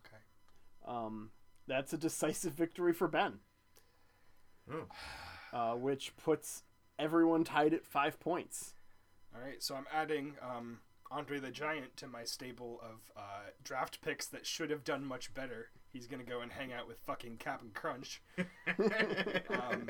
[0.05, 0.17] Okay.
[0.87, 1.31] Um,
[1.69, 3.39] that's a decisive victory for Ben,
[4.73, 4.87] Oh.
[5.53, 6.65] uh, which puts
[6.99, 8.75] everyone tied at five points.
[9.35, 14.01] All right, so I'm adding um, Andre the Giant to my stable of uh, draft
[14.01, 15.71] picks that should have done much better.
[15.93, 19.89] He's gonna go and hang out with fucking Cap'n Crunch, um,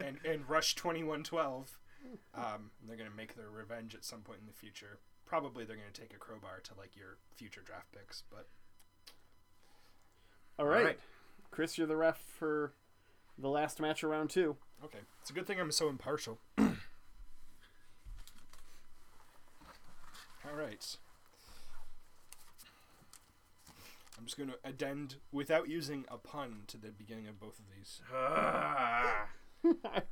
[0.00, 1.78] and and Rush twenty one twelve.
[2.34, 4.98] Um, they're gonna make their revenge at some point in the future.
[5.26, 8.22] probably they're going to take a crowbar to like your future draft picks.
[8.30, 8.46] But
[10.58, 10.84] All right.
[10.84, 10.98] right.
[11.50, 12.72] Chris, you're the ref for
[13.38, 14.56] the last match of round two.
[14.84, 16.38] okay, it's a good thing I'm so impartial.
[20.48, 20.96] All right.
[24.18, 27.64] I'm just going to addend without using a pun to the beginning of both of
[27.76, 28.00] these.
[28.12, 29.26] Ah.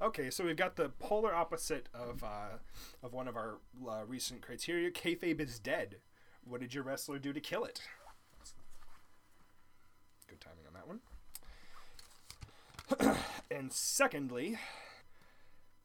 [0.00, 2.58] Okay, so we've got the polar opposite of uh,
[3.02, 4.90] of one of our uh, recent criteria.
[4.90, 5.96] Kayfabe is dead.
[6.44, 7.82] What did your wrestler do to kill it?
[10.28, 10.88] Good timing on that
[13.08, 13.16] one.
[13.50, 14.58] and secondly,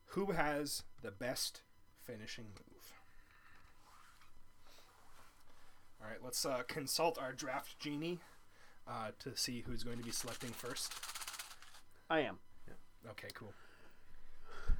[0.08, 1.62] who has the best
[2.06, 2.75] finishing move?
[6.06, 8.20] All right, let's uh, consult our draft genie
[8.88, 10.94] uh, to see who's going to be selecting first.
[12.12, 12.38] I am.
[13.10, 13.54] Okay, cool.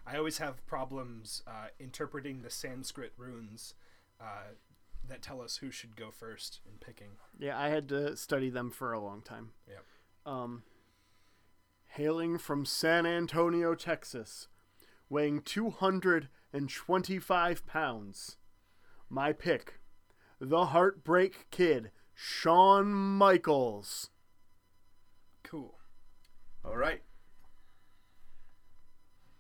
[0.06, 3.74] I always have problems uh, interpreting the Sanskrit runes
[4.22, 4.52] uh,
[5.08, 7.14] that tell us who should go first in picking.
[7.40, 9.50] Yeah, I had to study them for a long time.
[9.68, 9.84] Yep.
[10.28, 10.62] Um,
[11.88, 14.48] hailing from San Antonio, Texas,
[15.10, 18.38] weighing 225 pounds,
[19.10, 19.80] my pick,
[20.40, 24.10] the Heartbreak Kid, Shawn Michaels.
[25.44, 25.78] Cool.
[26.64, 27.02] All right.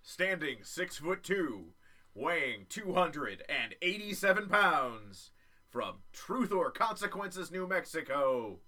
[0.01, 1.73] Standing six foot two,
[2.13, 5.31] weighing 287 pounds,
[5.75, 8.59] from Truth or Consequences, New Mexico,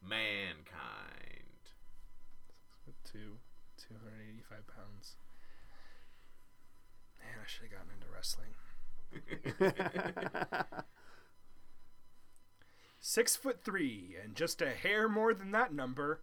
[0.00, 0.62] Mankind.
[3.04, 3.38] Two,
[3.76, 5.16] 285 pounds.
[7.18, 8.54] Man, I should have gotten into wrestling.
[13.04, 16.20] Six foot three, and just a hair more than that number.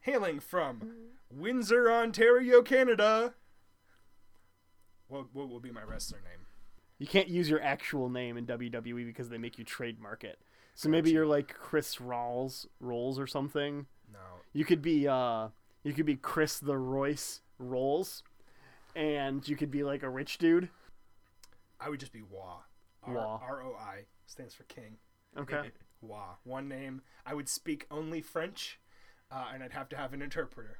[0.00, 0.92] Hailing from
[1.30, 3.32] Windsor, Ontario, Canada.
[5.08, 6.44] What, what will be my wrestler name?
[6.98, 10.38] You can't use your actual name in WWE because they make you trademark it.
[10.74, 13.86] So maybe you're like Chris Rawls, Rolls or something.
[14.12, 14.18] No.
[14.52, 15.48] You could be uh
[15.84, 18.22] you could be Chris the Royce Rolls
[18.94, 20.68] and you could be like a rich dude.
[21.80, 22.58] I would just be Wah.
[23.06, 23.40] Wah.
[23.42, 24.98] R O I stands for king.
[25.38, 25.70] Okay.
[26.02, 26.34] Wah.
[26.44, 27.02] One name.
[27.26, 28.78] I would speak only French,
[29.30, 30.78] uh, and I'd have to have an interpreter.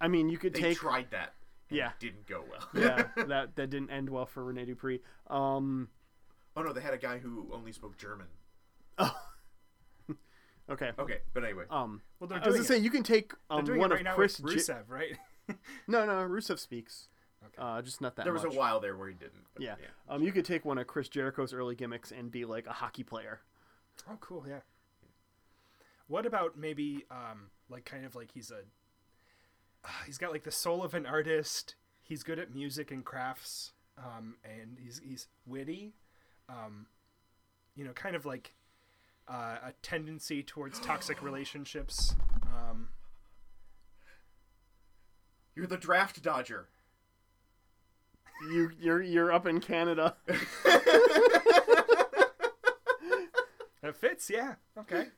[0.00, 1.34] I mean, you could They take tried that.
[1.70, 1.88] and Yeah.
[1.90, 2.68] It didn't go well.
[2.74, 5.00] yeah, that that didn't end well for Rene Dupree.
[5.28, 5.88] Um
[6.56, 8.26] oh no, they had a guy who only spoke German.
[10.70, 10.90] okay.
[10.98, 11.64] Okay, but anyway.
[11.70, 12.66] Um Well, they're I was doing gonna it.
[12.68, 14.58] say you can take They're um doing one it right of now Chris with J-
[14.72, 15.16] Rusev, right?
[15.88, 17.08] No, no, Rusev speaks.
[17.44, 17.54] Okay.
[17.58, 18.54] Uh just not that there was much.
[18.54, 19.44] a while there where he didn't.
[19.54, 19.74] but Yeah.
[20.08, 23.02] Um you could take one of Chris Jericho's early gimmicks and be like a hockey
[23.02, 23.40] player.
[24.10, 24.44] Oh, cool.
[24.48, 24.60] Yeah.
[26.08, 28.62] What about maybe um, like kind of like he's a
[30.06, 31.74] he's got like the soul of an artist.
[32.02, 35.94] He's good at music and crafts, um, and he's he's witty.
[36.48, 36.86] Um,
[37.74, 38.54] you know, kind of like
[39.28, 42.14] uh, a tendency towards toxic relationships.
[42.44, 42.88] Um,
[45.54, 46.68] You're the draft dodger.
[48.50, 50.16] You you're you're up in Canada.
[53.82, 54.54] it fits, yeah.
[54.78, 55.06] Okay.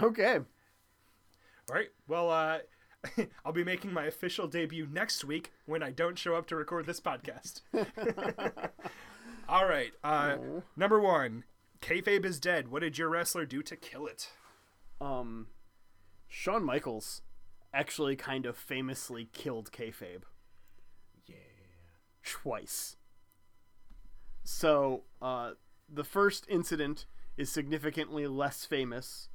[0.00, 0.36] Okay.
[0.36, 1.88] All right.
[2.06, 2.58] Well, uh,
[3.44, 6.86] I'll be making my official debut next week when I don't show up to record
[6.86, 7.62] this podcast.
[9.48, 9.90] All right.
[10.04, 10.36] Uh,
[10.76, 11.42] number one,
[11.82, 12.68] kayfabe is dead.
[12.68, 14.28] What did your wrestler do to kill it?
[15.00, 15.48] Um
[16.28, 17.22] Shawn Michaels
[17.74, 20.22] actually kind of famously killed kayfabe.
[21.26, 21.34] Yeah.
[22.24, 22.96] twice.
[24.44, 25.52] So, uh,
[25.92, 27.06] the first incident
[27.40, 29.30] is significantly less famous.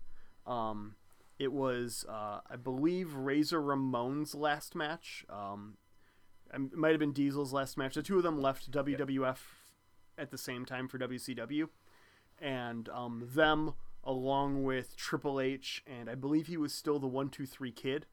[0.45, 0.95] Um,
[1.39, 5.25] it was, uh, I believe, Razor Ramon's last match.
[5.27, 5.77] Um,
[6.53, 7.95] it might have been Diesel's last match.
[7.95, 9.39] The two of them left WWF
[10.19, 11.69] at the same time for WCW,
[12.39, 17.29] and um, them along with Triple H and I believe he was still the One
[17.29, 18.05] Two Three Kid.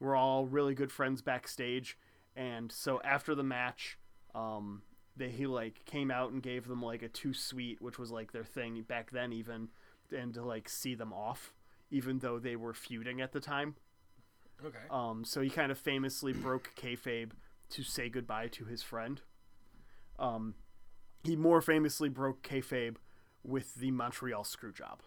[0.00, 1.98] Were all really good friends backstage,
[2.34, 3.98] and so after the match,
[4.34, 4.80] um,
[5.16, 8.32] they he like came out and gave them like a two sweet, which was like
[8.32, 9.68] their thing back then even,
[10.16, 11.52] and to like see them off,
[11.90, 13.74] even though they were feuding at the time.
[14.64, 14.78] Okay.
[14.90, 17.30] Um, so he kind of famously broke kayfabe
[17.70, 19.20] to say goodbye to his friend.
[20.18, 20.54] Um,
[21.24, 22.96] he more famously broke kayfabe
[23.42, 24.98] with the Montreal Screwjob.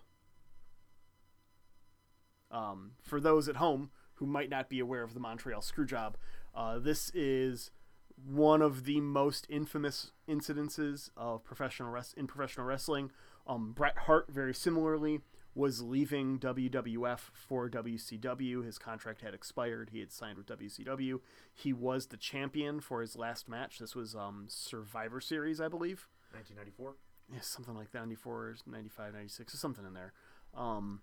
[2.52, 6.14] Um, for those at home who might not be aware of the Montreal Screwjob,
[6.56, 7.72] uh, this is
[8.16, 13.12] one of the most infamous incidences of professional res- in professional wrestling.
[13.46, 15.22] Um, Bret Hart, very similarly,
[15.56, 18.66] was leaving WWF for WCW.
[18.66, 19.90] His contract had expired.
[19.92, 21.20] He had signed with WCW.
[21.54, 23.80] He was the champion for his last match.
[23.80, 26.08] This was um, Survivor Series, I believe.
[26.32, 26.96] 1994.
[27.32, 30.14] yeah, something like that, 94, 95, 96, something in there.
[30.56, 31.02] Um,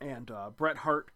[0.00, 1.12] and uh, Bret Hart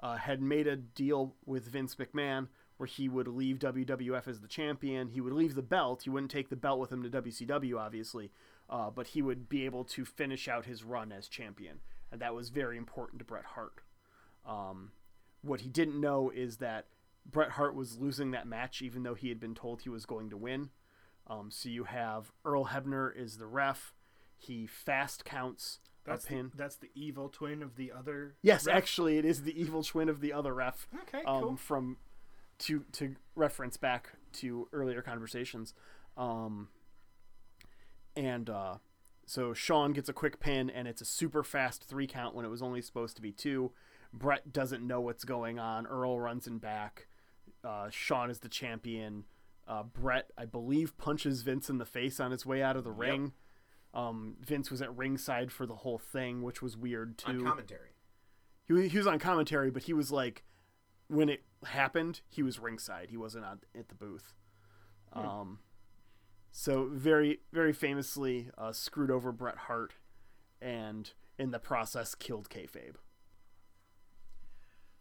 [0.00, 2.48] uh, had made a deal with Vince McMahon
[2.82, 5.10] where he would leave WWF as the champion.
[5.10, 6.02] He would leave the belt.
[6.02, 8.32] He wouldn't take the belt with him to WCW, obviously,
[8.68, 11.78] uh, but he would be able to finish out his run as champion.
[12.10, 13.82] And that was very important to Bret Hart.
[14.44, 14.90] Um,
[15.42, 16.86] what he didn't know is that
[17.24, 20.28] Bret Hart was losing that match, even though he had been told he was going
[20.30, 20.70] to win.
[21.28, 23.94] Um, so you have Earl Hebner is the ref.
[24.36, 26.52] He fast counts That's a the, pin.
[26.56, 28.34] that's the evil twin of the other.
[28.42, 28.74] yes, ref?
[28.74, 30.88] actually, it is the evil twin of the other ref.
[31.02, 31.56] Okay, um, cool.
[31.56, 31.96] From
[32.62, 35.74] to to reference back to earlier conversations,
[36.16, 36.68] um,
[38.16, 38.74] and uh,
[39.26, 42.48] so Shawn gets a quick pin, and it's a super fast three count when it
[42.48, 43.72] was only supposed to be two.
[44.12, 45.86] Bret doesn't know what's going on.
[45.86, 47.08] Earl runs in back.
[47.64, 49.24] Uh, Shawn is the champion.
[49.66, 52.90] Uh, Bret, I believe, punches Vince in the face on his way out of the
[52.90, 53.32] ring.
[53.94, 57.90] Um, Vince was at ringside for the whole thing, which was weird too On commentary.
[58.66, 60.42] he, he was on commentary, but he was like,
[61.12, 63.10] when it happened, he was ringside.
[63.10, 64.32] He wasn't on, at the booth.
[65.12, 65.58] Um,
[66.50, 69.94] so very, very famously uh, screwed over Bret Hart,
[70.60, 72.94] and in the process killed kayfabe.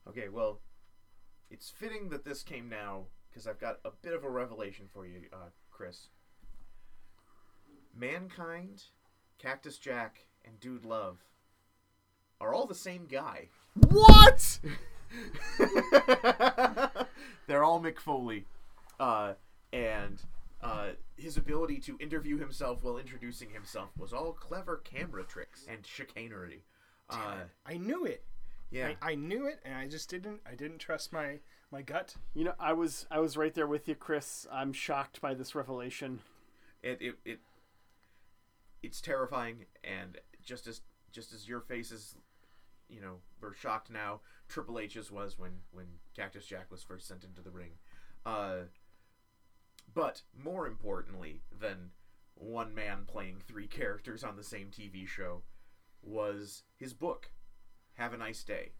[0.08, 0.60] Okay, well,
[1.50, 5.06] it's fitting that this came now because I've got a bit of a revelation for
[5.06, 6.10] you, uh, Chris.
[7.96, 8.84] Mankind,
[9.38, 11.24] Cactus Jack, and Dude Love
[12.42, 13.48] are all the same guy.
[13.88, 14.60] What?
[17.48, 18.46] They're all Mick Foley.
[19.00, 19.34] Uh,
[19.74, 20.22] and
[20.62, 25.86] uh, his ability to interview himself while introducing himself was all clever camera tricks and
[25.86, 26.64] chicanery.
[27.10, 28.24] Uh, I knew it.
[28.70, 28.94] yeah.
[29.02, 30.40] I, I knew it, and I just didn't.
[30.50, 31.40] I didn't trust my
[31.72, 32.16] my gut.
[32.34, 34.48] You know, I was I was right there with you, Chris.
[34.52, 36.20] I'm shocked by this revelation.
[36.84, 37.40] it, it, it
[38.84, 40.82] it's terrifying and just as
[41.12, 42.16] just as your faces
[42.90, 44.20] you know were shocked now
[44.52, 45.86] triple h's was when when
[46.16, 47.72] cactus jack was first sent into the ring
[48.26, 48.58] uh
[49.94, 51.92] but more importantly than
[52.36, 55.42] one man playing three characters on the same tv show
[56.04, 57.32] was his book
[57.94, 58.72] have a nice day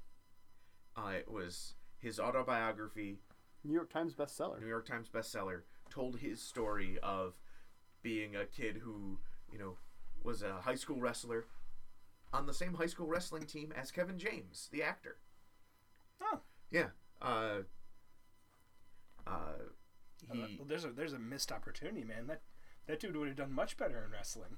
[0.98, 3.20] uh, it was his autobiography
[3.64, 4.60] New York Times bestseller.
[4.60, 7.36] New York Times bestseller, told his story of
[8.02, 9.20] being a kid who,
[9.52, 9.78] you know,
[10.24, 11.46] was a high school wrestler
[12.34, 15.18] on the same high school wrestling team as Kevin James, the actor.
[16.22, 16.40] Oh,
[16.72, 16.88] Yeah.
[17.22, 17.60] Uh,
[19.28, 19.30] uh,
[20.30, 22.28] Uh, he, well, there's a there's a missed opportunity, man.
[22.28, 22.42] That
[22.88, 24.58] that dude would have done much better in wrestling.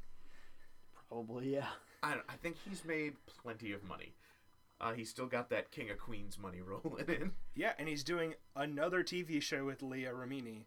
[1.10, 1.68] Probably, yeah.
[2.02, 4.14] I, don't- I think he's made plenty of money.
[4.82, 7.32] Uh, he's still got that King of Queens money rolling in.
[7.56, 10.66] Yeah, and he's doing another TV show with Leah Remini,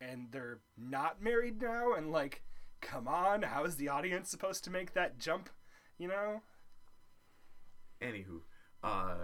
[0.00, 1.94] and they're not married now.
[1.94, 2.42] And like,
[2.80, 5.48] come on, how is the audience supposed to make that jump?
[5.98, 6.42] You know,
[8.02, 8.40] Anywho,
[8.82, 9.14] uh,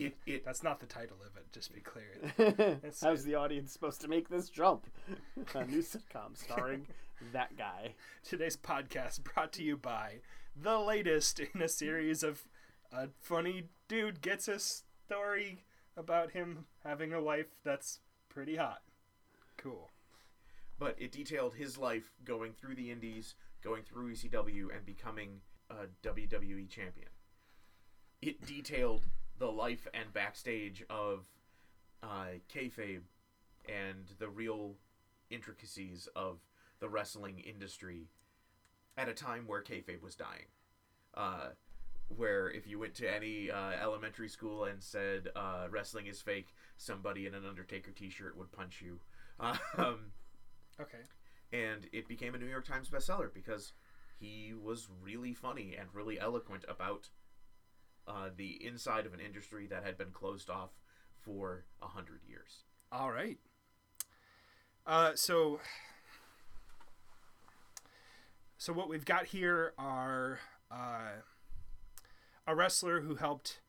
[0.00, 1.46] it, it that's not the title of it.
[1.52, 2.10] Just to be clear.
[2.84, 4.86] It's- How's the audience supposed to make this jump?
[5.54, 6.86] a new sitcom starring
[7.32, 7.94] that guy.
[8.24, 10.20] Today's podcast brought to you by
[10.60, 12.42] the latest in a series of
[12.92, 15.64] a funny dude gets a story
[15.96, 18.82] about him having a wife that's pretty hot.
[19.56, 19.90] Cool.
[20.78, 25.86] but it detailed his life going through the indies, going through ECW, and becoming a
[26.02, 27.08] WWE champion.
[28.22, 29.04] It detailed
[29.40, 31.26] the life and backstage of
[32.04, 33.02] uh, kayfabe
[33.68, 34.76] and the real
[35.30, 36.38] intricacies of
[36.78, 38.08] the wrestling industry
[38.96, 40.46] at a time where kayfabe was dying.
[41.14, 41.48] Uh,
[42.16, 46.54] where if you went to any uh, elementary school and said uh, wrestling is fake,
[46.76, 49.00] somebody in an Undertaker T-shirt would punch you.
[49.78, 50.12] Um,
[50.78, 50.98] Okay.
[51.52, 53.72] and it became a New York Times bestseller because
[54.18, 57.08] he was really funny and really eloquent about
[58.10, 60.70] uh, the inside of an industry that had been closed off
[61.20, 62.64] for a hundred years.
[62.90, 63.38] All right.
[64.86, 65.60] Uh, so,
[68.58, 70.40] so what we've got here are
[70.70, 71.20] uh,
[72.46, 73.60] a wrestler who helped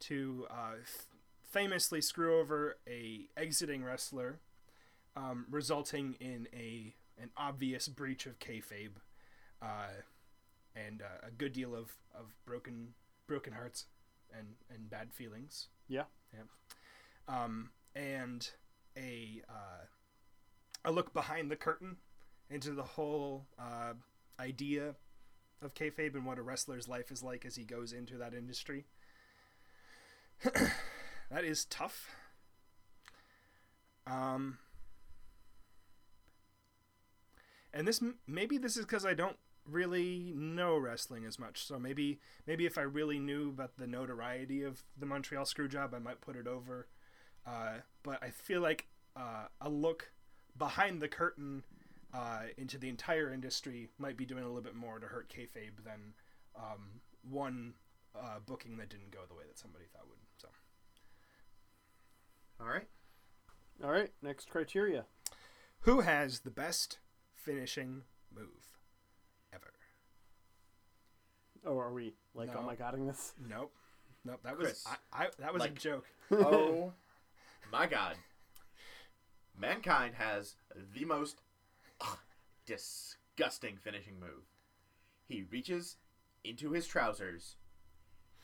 [0.00, 1.06] to uh, f-
[1.42, 4.40] famously screw over a exiting wrestler,
[5.16, 8.96] um, resulting in a an obvious breach of kayfabe,
[9.62, 9.88] uh,
[10.74, 12.88] and uh, a good deal of, of broken
[13.26, 13.86] broken hearts
[14.36, 16.04] and, and bad feelings Yeah.
[17.28, 18.48] um, and
[18.96, 19.84] a uh,
[20.84, 21.96] a look behind the curtain
[22.50, 23.94] into the whole uh,
[24.38, 24.94] idea
[25.62, 28.84] of kayfabe and what a wrestler's life is like as he goes into that industry.
[31.30, 32.10] that is tough.
[34.06, 34.58] Um,
[37.72, 39.36] and this maybe this is because I don't
[39.70, 41.66] really know wrestling as much.
[41.66, 45.98] So maybe maybe if I really knew about the notoriety of the Montreal Screwjob, I
[45.98, 46.88] might put it over.
[47.46, 48.86] Uh, but I feel like
[49.16, 50.10] uh, a look
[50.58, 51.64] behind the curtain
[52.12, 55.84] uh, into the entire industry might be doing a little bit more to hurt kayfabe
[55.84, 56.14] than
[56.56, 57.74] um, one
[58.14, 60.18] uh, booking that didn't go the way that somebody thought would.
[60.38, 60.48] So
[62.60, 62.88] All right.
[63.84, 65.04] All right, next criteria.
[65.80, 66.98] who has the best
[67.34, 68.02] finishing
[68.34, 68.75] move?
[71.66, 72.66] Oh, are we like oh No.
[72.66, 73.32] my godding this?
[73.48, 73.72] Nope.
[74.24, 74.40] Nope.
[74.44, 76.06] That was Chris, I, I, that was a like- joke.
[76.30, 76.92] Oh
[77.72, 78.16] my god.
[79.58, 80.56] Mankind has
[80.94, 81.40] the most
[82.00, 82.18] ugh,
[82.66, 84.44] disgusting finishing move.
[85.28, 85.96] He reaches
[86.44, 87.56] into his trousers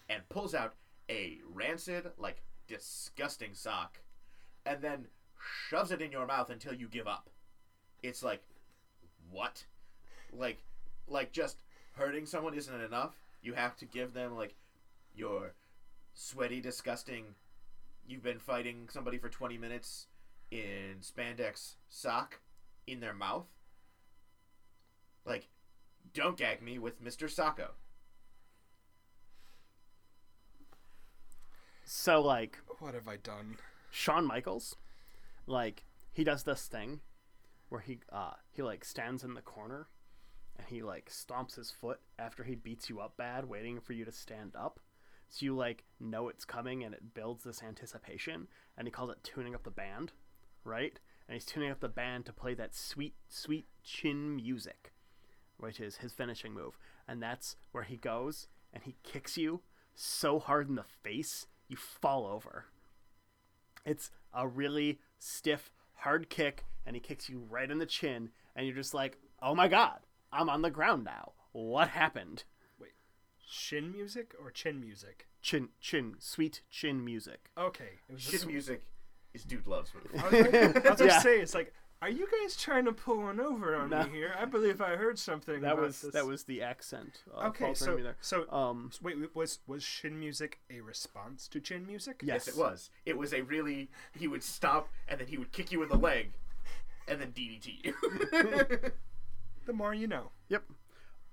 [0.09, 0.75] and pulls out
[1.11, 4.01] a rancid, like disgusting sock,
[4.65, 5.07] and then
[5.69, 7.29] shoves it in your mouth until you give up.
[8.03, 8.43] It's like,
[9.31, 9.65] what?
[10.33, 10.63] Like,
[11.07, 11.59] like just
[11.93, 13.15] hurting someone isn't enough.
[13.43, 14.55] You have to give them like
[15.15, 15.55] your
[16.15, 17.35] sweaty, disgusting
[18.07, 20.07] you've been fighting somebody for 20 minutes
[20.51, 22.41] in spandex sock
[22.87, 23.47] in their mouth.
[25.25, 25.49] Like,
[26.13, 27.29] don't gag me with Mr.
[27.29, 27.69] Socko.
[31.85, 33.57] So like What have I done?
[33.91, 34.77] Shawn Michaels,
[35.47, 37.01] like he does this thing
[37.69, 39.89] where he uh he like stands in the corner
[40.59, 44.05] and he like stomps his foot after he beats you up bad, waiting for you
[44.05, 44.81] to stand up.
[45.29, 49.25] So you like know it's coming and it builds this anticipation and he calls it
[49.25, 50.13] tuning up the band,
[50.65, 50.99] right?
[51.27, 54.93] And he's tuning up the band to play that sweet, sweet chin music,
[55.59, 56.77] which is his finishing move.
[57.09, 59.63] And that's where he goes and he kicks you
[59.95, 62.67] so hard in the face you fall over.
[63.85, 68.67] It's a really stiff, hard kick, and he kicks you right in the chin, and
[68.67, 70.01] you're just like, oh my god,
[70.33, 71.33] I'm on the ground now.
[71.53, 72.45] What happened?
[72.79, 72.93] Wait,
[73.47, 75.29] shin music or chin music?
[75.43, 77.51] Chin, chin, sweet chin music.
[77.59, 78.83] Okay, it was Shit just, music
[79.35, 80.23] is Dude Love's move.
[80.23, 80.55] I was, like,
[80.87, 81.19] I was gonna Yeah.
[81.21, 84.05] say it's like, are you guys trying to pull one over on No.
[84.05, 84.35] me here?
[84.39, 85.61] I believe I heard something.
[85.61, 86.13] That about was this.
[86.15, 87.23] that was the accent.
[87.33, 87.67] Uh, okay.
[87.67, 88.17] faltering So me there.
[88.21, 92.21] so um, wait, wait, was was shin music a response to chin music?
[92.25, 92.91] yes, Yes, it was.
[93.07, 93.89] It was a really.
[94.19, 96.33] He would stop and then he would kick you in the leg,
[97.07, 97.95] and then DDT you.
[99.67, 100.33] The more you know.
[100.49, 100.65] Yep.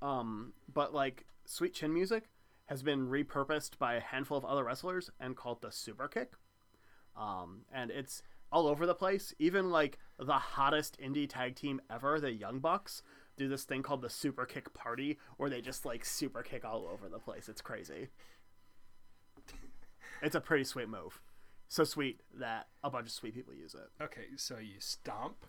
[0.01, 2.29] Um, but like sweet chin music
[2.67, 6.33] has been repurposed by a handful of other wrestlers and called the super kick.
[7.17, 8.21] Um, and it's
[8.51, 9.33] all over the place.
[9.39, 13.01] Even like the hottest indie tag team ever, the Young Bucks,
[13.37, 16.87] do this thing called the super kick party where they just like super kick all
[16.91, 17.49] over the place.
[17.49, 18.09] It's crazy.
[20.21, 21.21] It's a pretty sweet move.
[21.69, 24.03] So sweet that a bunch of sweet people use it.
[24.03, 25.45] Okay, so you stomp,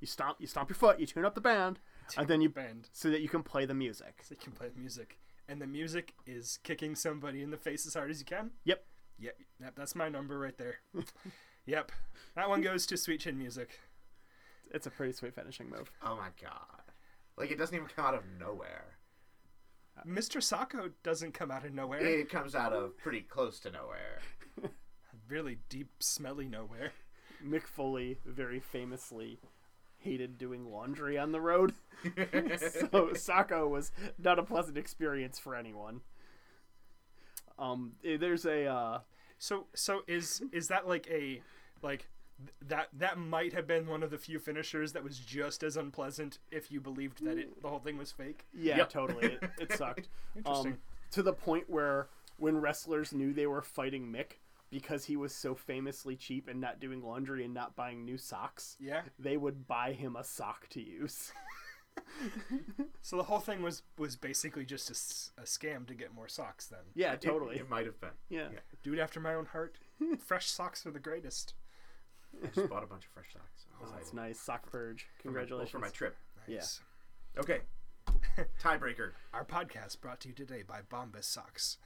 [0.00, 1.78] You stomp you stomp your foot, you tune up the band,
[2.16, 4.22] and then you bend, so that you can play the music.
[4.22, 7.86] so you can play the music, and the music is kicking somebody in the face
[7.86, 8.50] as hard as you can.
[8.64, 8.84] Yep.
[9.18, 10.76] Yep, yep that's my number right there.
[11.66, 11.92] yep,
[12.34, 13.78] that one goes to sweet chin music.
[14.72, 15.90] It's a pretty sweet finishing move.
[16.02, 16.82] oh my god!
[17.36, 18.98] Like it doesn't even come out of nowhere.
[20.06, 20.38] Mr.
[20.38, 22.00] Socko doesn't come out of nowhere.
[22.00, 24.20] It comes out of pretty close to nowhere.
[25.28, 26.92] really deep, smelly nowhere.
[27.44, 29.38] Mick Foley very famously
[30.04, 31.72] hated doing laundry on the road.
[32.04, 36.02] so Socko was not a pleasant experience for anyone.
[37.58, 38.98] Um, eh, there's a uh,
[39.38, 41.40] So, so is is that like a
[41.82, 42.08] like
[42.66, 46.38] that that might have been one of the few finishers that was just as unpleasant
[46.50, 48.44] if you believed that it the whole thing was fake.
[48.52, 48.90] yeah, Yep.
[48.90, 49.26] totally.
[49.26, 50.08] It, it sucked.
[50.36, 50.72] Interesting.
[50.72, 50.78] Um,
[51.12, 54.38] to the point where when wrestlers knew they were fighting Mick
[54.70, 58.76] because he was so famously cheap and not doing laundry and not buying new socks,
[58.80, 59.02] Yeah.
[59.18, 61.32] they would buy him a sock to use.
[63.02, 66.66] So the whole thing was was basically just a scam to get more socks.
[66.66, 67.56] Then, Yeah, totally.
[67.56, 68.10] It, might have been.
[68.30, 68.48] yeah.
[68.52, 68.58] Yeah.
[68.82, 69.76] dude after my own heart.
[70.18, 71.54] Fresh socks are the greatest.
[72.42, 73.66] I just bought a bunch of fresh socks.
[73.80, 74.40] Oh, that's nice.
[74.40, 75.06] Sock purge.
[75.22, 75.70] For my- well, Congratulations.
[75.70, 76.16] for my trip.
[76.48, 76.80] Nice.
[77.38, 77.60] Okay.
[78.60, 79.12] Tiebreaker.
[79.32, 81.78] Our podcast brought to you today by Bombas socks.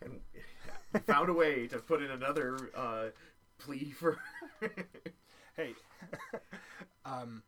[0.00, 0.20] And
[1.06, 3.06] found a way to put in another uh,
[3.58, 4.18] plea for.
[5.58, 5.74] Hey,
[7.04, 7.42] um,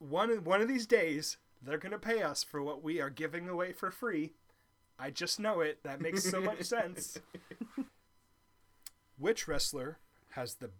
[0.00, 3.72] one one of these days they're gonna pay us for what we are giving away
[3.72, 4.32] for free.
[4.98, 5.84] I just know it.
[5.84, 7.20] That makes so much sense.
[9.16, 9.98] Which wrestler
[10.30, 10.70] has the?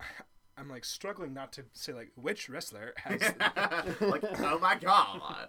[0.56, 3.20] I'm like struggling not to say like which wrestler has
[4.00, 5.48] like, oh my god.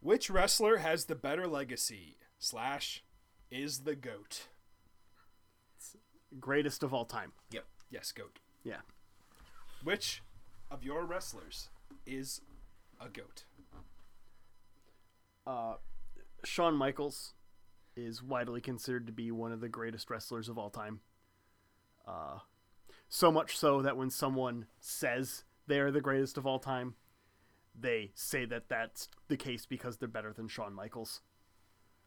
[0.00, 3.04] which wrestler has the better legacy slash
[3.50, 4.48] is the goat.
[6.40, 7.32] Greatest of all time.
[7.52, 7.64] Yep.
[7.90, 8.40] Yes, goat.
[8.64, 8.80] Yeah.
[9.84, 10.22] Which
[10.70, 11.68] of your wrestlers
[12.04, 12.40] is
[13.00, 13.44] a goat?
[15.46, 15.74] Uh,
[16.44, 17.34] Shawn Michaels
[17.94, 21.00] is widely considered to be one of the greatest wrestlers of all time.
[22.06, 22.38] Uh,
[23.08, 26.94] so much so that when someone says they are the greatest of all time,
[27.78, 31.20] they say that that's the case because they're better than Shawn Michaels.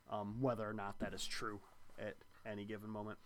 [0.10, 1.60] Um, whether or not that is true
[2.00, 3.18] at any given moment.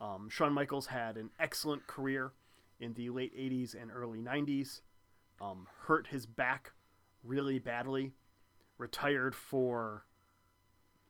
[0.00, 2.32] Um, Shawn Michaels had an excellent career
[2.80, 4.80] in the late 80s and early 90s.
[5.40, 6.72] Um, hurt his back
[7.22, 8.12] really badly.
[8.78, 10.04] Retired for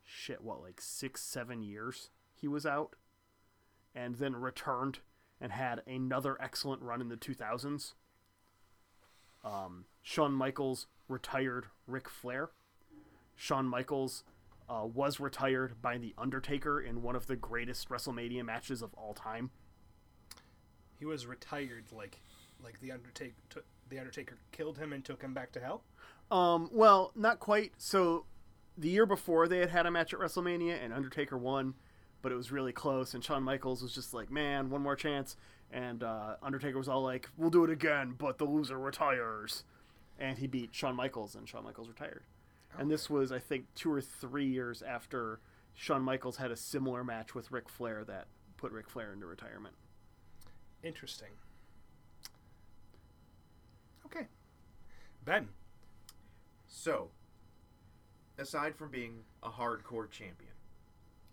[0.05, 2.97] shit, what, like six, seven years he was out.
[3.95, 4.99] And then returned
[5.41, 7.95] and had another excellent run in the 2000s.
[9.45, 12.51] Um, Shawn Michaels retired Ric Flair.
[13.37, 14.25] Shawn Michaels
[14.69, 19.15] uh, was retired by The Undertaker in one of the greatest WrestleMania matches of all
[19.15, 19.51] time.
[20.99, 22.21] He was retired like
[22.63, 25.83] like the Undertaker t- the Undertaker killed him and took him back to hell.
[26.31, 27.73] Um, well, not quite.
[27.77, 28.25] So,
[28.79, 31.75] the year before they had had a match at WrestleMania, and Undertaker won,
[32.23, 33.15] but it was really close.
[33.15, 35.37] And Shawn Michaels was just like, "Man, one more chance."
[35.71, 39.65] And uh, Undertaker was all like, "We'll do it again, but the loser retires."
[40.19, 42.23] And he beat Shawn Michaels, and Shawn Michaels retired.
[42.79, 45.41] And this was, I think, two or three years after
[45.75, 49.75] Shawn Michaels had a similar match with Ric Flair that put Ric Flair into retirement.
[50.83, 51.31] Interesting.
[54.07, 54.27] Okay.
[55.25, 55.49] Ben.
[56.67, 57.11] So,
[58.39, 60.53] aside from being a hardcore champion,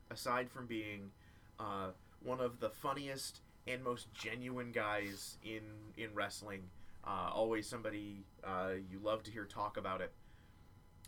[0.09, 1.11] aside from being
[1.59, 1.89] uh,
[2.23, 5.61] one of the funniest and most genuine guys in
[5.97, 6.63] in wrestling,
[7.05, 10.11] uh, always somebody uh, you love to hear talk about it.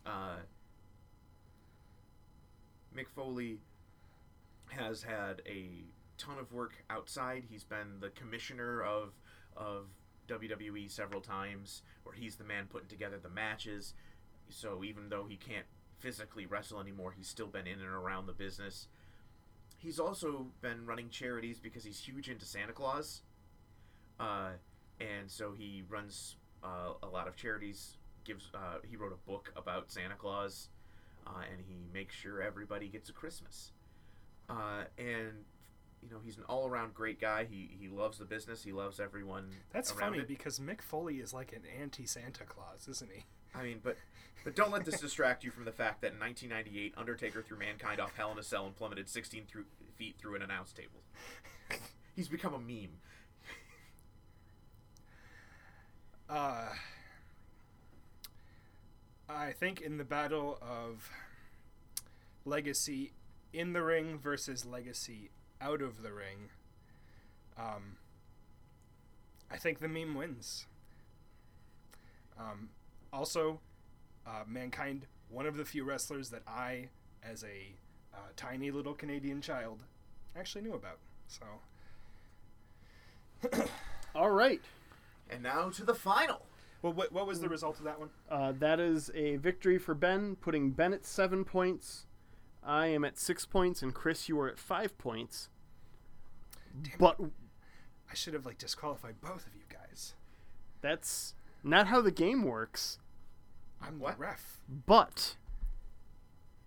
[0.06, 0.38] Uh,
[2.96, 3.60] Mick Foley
[4.70, 5.86] has had a
[6.18, 7.44] ton of work outside.
[7.50, 9.14] He's been the commissioner of
[9.56, 9.86] of
[10.28, 13.94] WWE several times, where he's the man putting together the matches.
[14.50, 15.66] So even though he can't
[16.00, 18.88] physically wrestle anymore, he's still been in and around the business.
[19.78, 23.22] He's also been running charities because he's huge into Santa Claus,
[24.20, 24.52] uh,
[25.00, 27.98] and so he runs uh, a lot of charities.
[28.24, 30.70] Gives uh, he wrote a book about Santa Claus,
[31.28, 33.72] uh, and he makes sure everybody gets a Christmas.
[34.50, 35.46] Uh, and
[36.02, 37.46] you know he's an all-around great guy.
[37.46, 38.64] He he loves the business.
[38.64, 39.50] He loves everyone.
[39.72, 40.28] That's funny it.
[40.28, 43.24] because Mick Foley is like an anti Santa Claus, isn't he?
[43.56, 43.98] I mean, but
[44.44, 48.02] but don't let this distract you from the fact that in 1998, Undertaker threw Mankind
[48.02, 49.66] off Hell in a Cell and plummeted 16 through,
[49.96, 51.02] feet through an announce table.
[52.16, 53.00] He's become a meme.
[56.30, 56.70] Uh,
[59.36, 61.10] I think in the battle of
[62.46, 63.12] legacy
[63.52, 65.30] in the ring versus legacy
[65.62, 66.50] out of the ring,
[67.58, 67.98] um,
[69.52, 70.66] I think the meme wins.
[72.40, 72.70] Um,
[73.12, 73.60] also,
[74.26, 76.90] uh, Mankind, one of the few wrestlers that I,
[77.24, 77.76] as a
[78.14, 79.84] uh, tiny little Canadian child,
[80.36, 80.98] actually knew about.
[81.28, 81.46] So,
[84.16, 84.62] All right.
[85.30, 86.42] And now to the final.
[86.84, 88.10] Well, what, what was the result of that one?
[88.30, 92.06] Uh, that is a victory for Ben, putting Ben at seven points.
[92.62, 95.48] I am at six points, and Chris, you are at five points.
[97.00, 97.18] but
[98.12, 100.14] I should have like disqualified both of you guys.
[100.82, 103.00] that's not how the game works.
[103.82, 104.18] I'm What?
[104.18, 104.60] the ref.
[104.86, 105.38] But,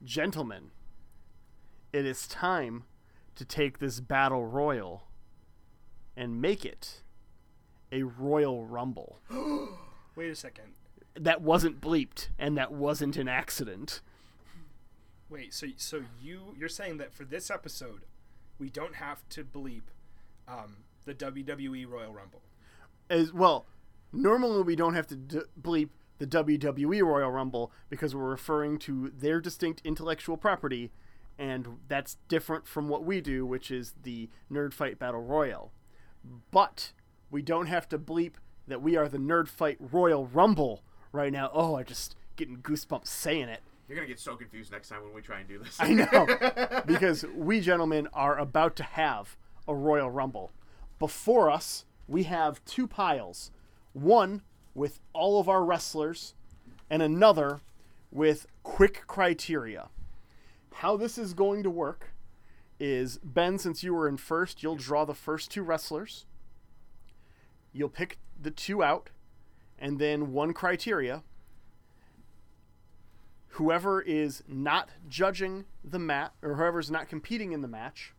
[0.03, 0.71] gentlemen,
[1.93, 2.85] it is time
[3.35, 5.09] to take this battle royal
[6.17, 7.03] and make it
[7.93, 9.21] a Royal Rumble.
[10.17, 10.73] Wait a second.
[11.15, 14.01] That wasn't bleeped, and that wasn't an accident.
[15.29, 18.03] Wait, so so you you're saying that for this episode,
[18.59, 19.83] we don't have to bleep
[20.47, 22.43] um, the WWE Royal Rumble.
[23.11, 23.67] as well.
[24.13, 25.89] Normally, we don't have to d- bleep
[26.19, 30.93] the WWE Royal Rumble because we're referring to their distinct intellectual property,
[31.39, 35.73] and that's different from what we do, which is the Nerd Fight Battle Royal.
[36.51, 36.93] But
[37.31, 38.35] we don't have to bleep
[38.67, 41.51] that we are the Nerd Fight Royal Rumble right now.
[41.53, 43.63] Oh, I just getting goosebumps saying it.
[43.89, 45.77] You're gonna get so confused next time when we try and do this.
[45.79, 46.83] I know.
[46.87, 49.37] because we gentlemen are about to have
[49.69, 50.53] a Royal Rumble.
[50.99, 53.51] Before us, we have two piles
[53.93, 54.43] one
[54.75, 56.35] with all of our wrestlers,
[56.91, 57.61] and another
[58.11, 59.89] with quick criteria.
[60.75, 62.13] How this is going to work
[62.79, 66.27] is Ben, since you were in first, you'll draw the first two wrestlers.
[67.73, 69.11] You'll pick the two out,
[69.79, 71.23] and then one criteria
[73.57, 78.13] whoever is not judging the match or whoever's not competing in the match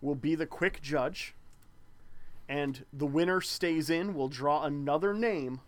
[0.00, 1.34] will be the quick judge
[2.48, 5.60] and the winner stays in will draw another name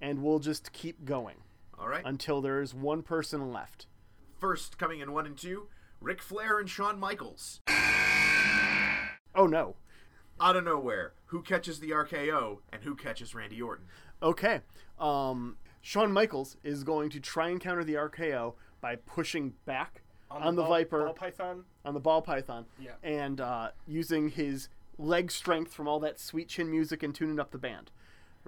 [0.00, 1.36] and we'll just keep going
[1.78, 2.02] All right.
[2.04, 3.86] until there's one person left.
[4.40, 5.68] First, coming in one and two,
[6.00, 7.60] Ric Flair and Shawn Michaels.
[9.34, 9.76] Oh no.
[10.40, 13.86] Out of nowhere, who catches the RKO and who catches Randy Orton?
[14.22, 14.60] Okay.
[14.98, 20.54] Um, Shawn Michaels is going to try and counter the RKO by pushing back on,
[20.56, 21.64] the, ball- Viper, ball python.
[21.84, 22.92] on the ball python, Yeah.
[23.02, 24.68] and uh, using his
[24.98, 27.90] leg strength from all that sweet chin music and tuning up the band.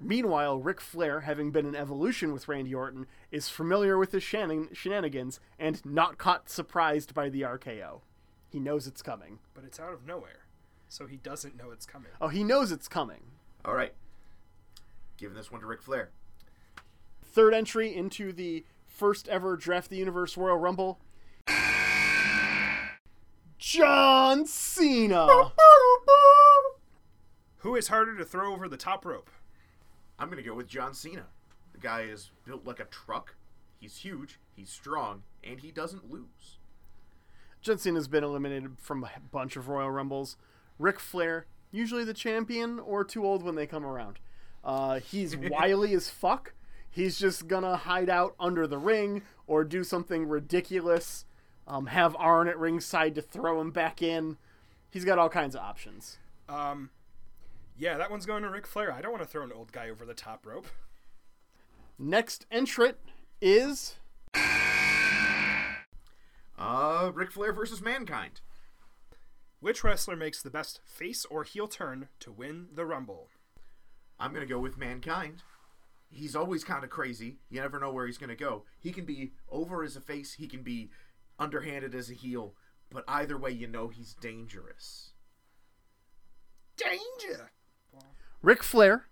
[0.00, 4.74] Meanwhile, Ric Flair, having been in Evolution with Randy Orton, is familiar with his shenan-
[4.74, 8.00] shenanigans and not caught surprised by the RKO.
[8.48, 9.38] He knows it's coming.
[9.54, 10.46] but it's out of nowhere,
[10.90, 12.10] so he doesn't know it's coming.
[12.20, 13.22] Oh, he knows it's coming.
[13.64, 13.94] All right.
[15.16, 16.10] Giving this one to Ric Flair.
[17.22, 20.98] Third entry into the first ever Draft the Universe Royal Rumble.
[23.56, 25.52] John Cena.
[27.58, 29.30] Who is harder to throw over the top rope?
[30.18, 31.26] I'm going to go with John Cena.
[31.72, 33.36] The guy is built like a truck.
[33.78, 36.58] He's huge, he's strong, and he doesn't lose.
[37.62, 40.36] John Cena's been eliminated from a bunch of Royal Rumbles.
[40.80, 44.18] Ric Flair, usually the champion or too old when they come around.
[44.64, 46.54] Uh, he's wily as fuck.
[46.90, 51.24] He's just gonna hide out under the ring or do something ridiculous.
[51.68, 54.38] Um, have Arn at ringside to throw him back in.
[54.90, 56.18] He's got all kinds of options.
[56.48, 56.90] Um,
[57.78, 58.92] yeah, that one's going to Ric Flair.
[58.92, 60.66] I don't want to throw an old guy over the top rope.
[61.96, 62.96] Next entrant
[63.40, 63.96] is
[66.58, 68.40] Uh, Ric Flair versus Mankind.
[69.60, 73.28] Which wrestler makes the best face or heel turn to win the Rumble?
[74.18, 75.42] I'm going to go with Mankind.
[76.08, 77.36] He's always kind of crazy.
[77.50, 78.64] You never know where he's going to go.
[78.78, 80.90] He can be over as a face, he can be
[81.38, 82.54] underhanded as a heel,
[82.90, 85.12] but either way, you know he's dangerous.
[86.76, 87.52] Danger!
[88.42, 89.06] Ric Flair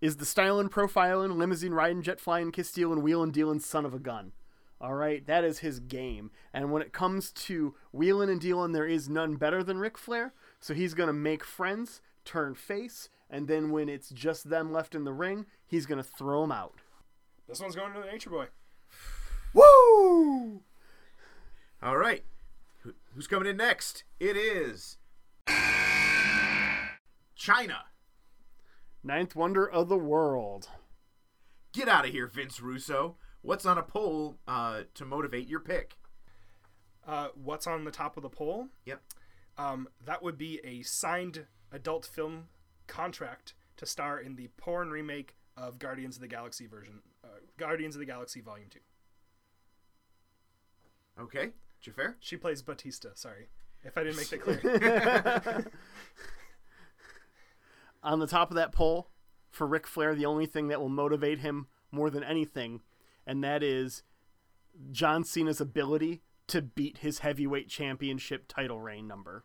[0.00, 4.00] is the stylin', profilin', limousine riding, jet flying, kiss stealing, wheelin' dealing son of a
[4.00, 4.32] gun.
[4.82, 6.32] All right, that is his game.
[6.52, 10.34] And when it comes to wheeling and dealing, there is none better than Ric Flair.
[10.58, 15.04] So he's gonna make friends, turn face, and then when it's just them left in
[15.04, 16.74] the ring, he's gonna throw them out.
[17.48, 18.46] This one's going to the Nature Boy.
[19.54, 20.62] Woo!
[21.80, 22.24] All right.
[23.14, 24.02] Who's coming in next?
[24.18, 24.96] It is
[27.38, 27.82] Chyna.
[29.04, 30.68] Ninth wonder of the world.
[31.72, 33.16] Get out of here, Vince Russo.
[33.42, 35.96] What's on a poll uh, to motivate your pick?
[37.06, 38.68] Uh, what's on the top of the poll?
[38.86, 39.02] Yep.
[39.58, 42.44] Um, that would be a signed adult film
[42.86, 47.96] contract to star in the porn remake of Guardians of the Galaxy version, uh, Guardians
[47.96, 48.80] of the Galaxy Volume Two.
[51.20, 51.50] Okay.
[51.80, 52.16] Jafar?
[52.20, 53.08] She plays Batista.
[53.14, 53.48] Sorry,
[53.82, 54.40] if I didn't make that
[55.60, 55.72] clear.
[58.02, 59.08] on the top of that poll
[59.50, 62.80] for Ric Flair, the only thing that will motivate him more than anything,
[63.26, 64.02] and that is
[64.90, 69.44] John Cena's ability to beat his heavyweight championship title reign number.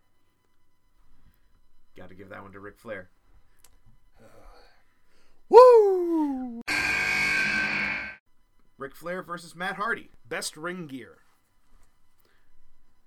[1.95, 3.09] Got to give that one to Ric Flair.
[5.49, 6.61] Woo!
[8.77, 10.11] Ric Flair versus Matt Hardy.
[10.27, 11.17] Best ring gear.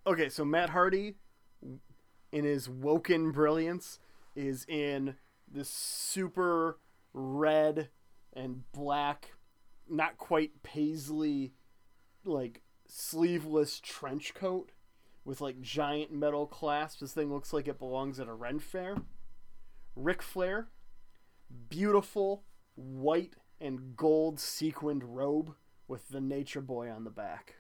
[0.06, 1.14] Okay, so Matt Hardy,
[2.32, 4.00] in his woken brilliance,
[4.34, 5.14] is in
[5.46, 6.78] this super
[7.12, 7.90] red
[8.32, 9.34] and black,
[9.90, 11.54] not quite paisley,
[12.24, 14.72] like sleeveless trench coat
[15.24, 17.00] with like giant metal clasps.
[17.00, 18.96] This thing looks like it belongs at a Ren fair.
[19.96, 20.68] Ric Flair,
[21.68, 22.44] beautiful
[22.76, 25.54] white and gold sequined robe
[25.88, 27.56] with the Nature Boy on the back.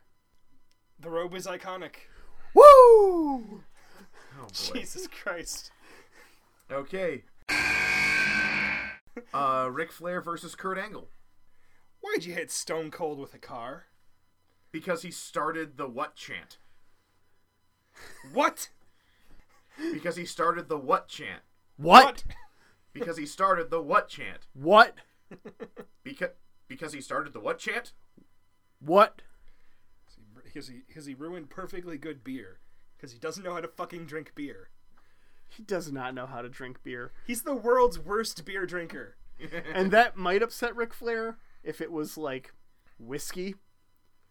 [0.98, 1.94] The robe is iconic.
[2.54, 2.62] Woo!
[2.64, 3.62] Oh.
[4.52, 5.70] Jesus Christ.
[6.70, 7.24] Okay.
[9.34, 11.08] Uh, Ric Flair versus Kurt Angle
[12.10, 13.86] Why'd you hit Stone Cold with a car?
[14.72, 16.58] because he started the what chant.
[18.32, 18.68] What?
[19.92, 21.42] Because he started the what chant.
[21.76, 22.24] What?
[22.92, 24.46] Because he started the what chant.
[24.52, 24.94] What?
[26.02, 26.30] Because
[26.68, 27.92] because he started the what chant.
[28.80, 29.22] What?
[30.44, 32.58] Because he, because he ruined perfectly good beer.
[32.96, 34.70] Because he doesn't know how to fucking drink beer.
[35.48, 37.12] He does not know how to drink beer.
[37.26, 39.16] He's the world's worst beer drinker.
[39.72, 42.52] And that might upset Ric Flair if it was like
[42.98, 43.54] whiskey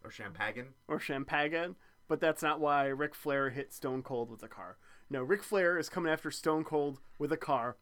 [0.04, 0.68] Or Champagne.
[0.88, 1.76] or champagne,
[2.08, 4.76] but that's not why Ric Flair hit Stone Cold with a car.
[5.08, 7.76] No, Ric Flair is coming after Stone Cold with a car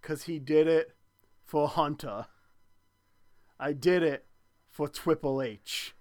[0.00, 0.94] because he did it
[1.44, 2.26] for Hunter.
[3.58, 4.26] I did it
[4.68, 5.94] for Triple H.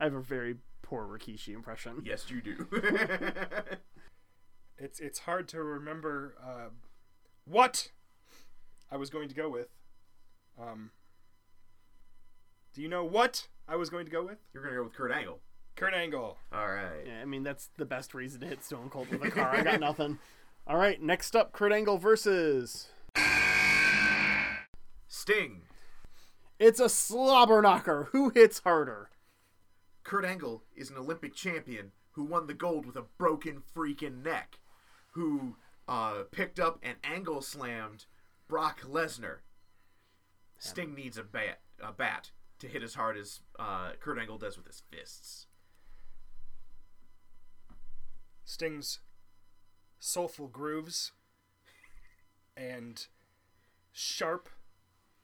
[0.00, 2.02] I have a very poor Rikishi impression.
[2.04, 2.66] Yes, you do.
[4.80, 6.36] It's it's hard to remember.
[6.40, 6.68] Uh,
[7.44, 7.90] what?
[8.90, 9.68] I was going to go with.
[10.60, 10.90] Um,
[12.74, 14.38] do you know what I was going to go with?
[14.52, 15.40] You're gonna go with Kurt Angle.
[15.76, 16.36] Kurt Angle.
[16.52, 17.04] All right.
[17.06, 19.54] Yeah, I mean that's the best reason to hit Stone Cold with a car.
[19.54, 20.18] I got nothing.
[20.66, 22.88] All right, next up, Kurt Angle versus.
[25.06, 25.62] Sting.
[26.58, 28.08] It's a slobber knocker.
[28.12, 29.10] Who hits harder?
[30.04, 34.58] Kurt Angle is an Olympic champion who won the gold with a broken freaking neck,
[35.12, 38.06] who uh, picked up and angle slammed
[38.48, 39.38] Brock Lesnar.
[40.58, 44.56] Sting needs a bat, a bat to hit as hard as uh, Kurt Angle does
[44.56, 45.46] with his fists.
[48.44, 49.00] Sting's
[50.00, 51.12] soulful grooves
[52.56, 53.06] and
[53.92, 54.48] sharp,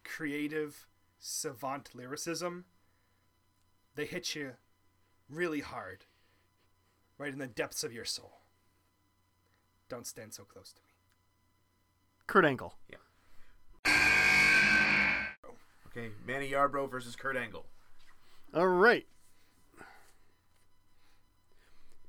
[0.04, 0.86] creative,
[1.18, 2.66] savant lyricism,
[3.96, 4.52] they hit you
[5.28, 6.04] really hard,
[7.18, 8.40] right in the depths of your soul.
[9.88, 10.90] Don't stand so close to me.
[12.26, 12.74] Kurt Angle.
[15.96, 17.66] Okay, Manny Yarbrough versus Kurt Angle.
[18.52, 19.06] All right.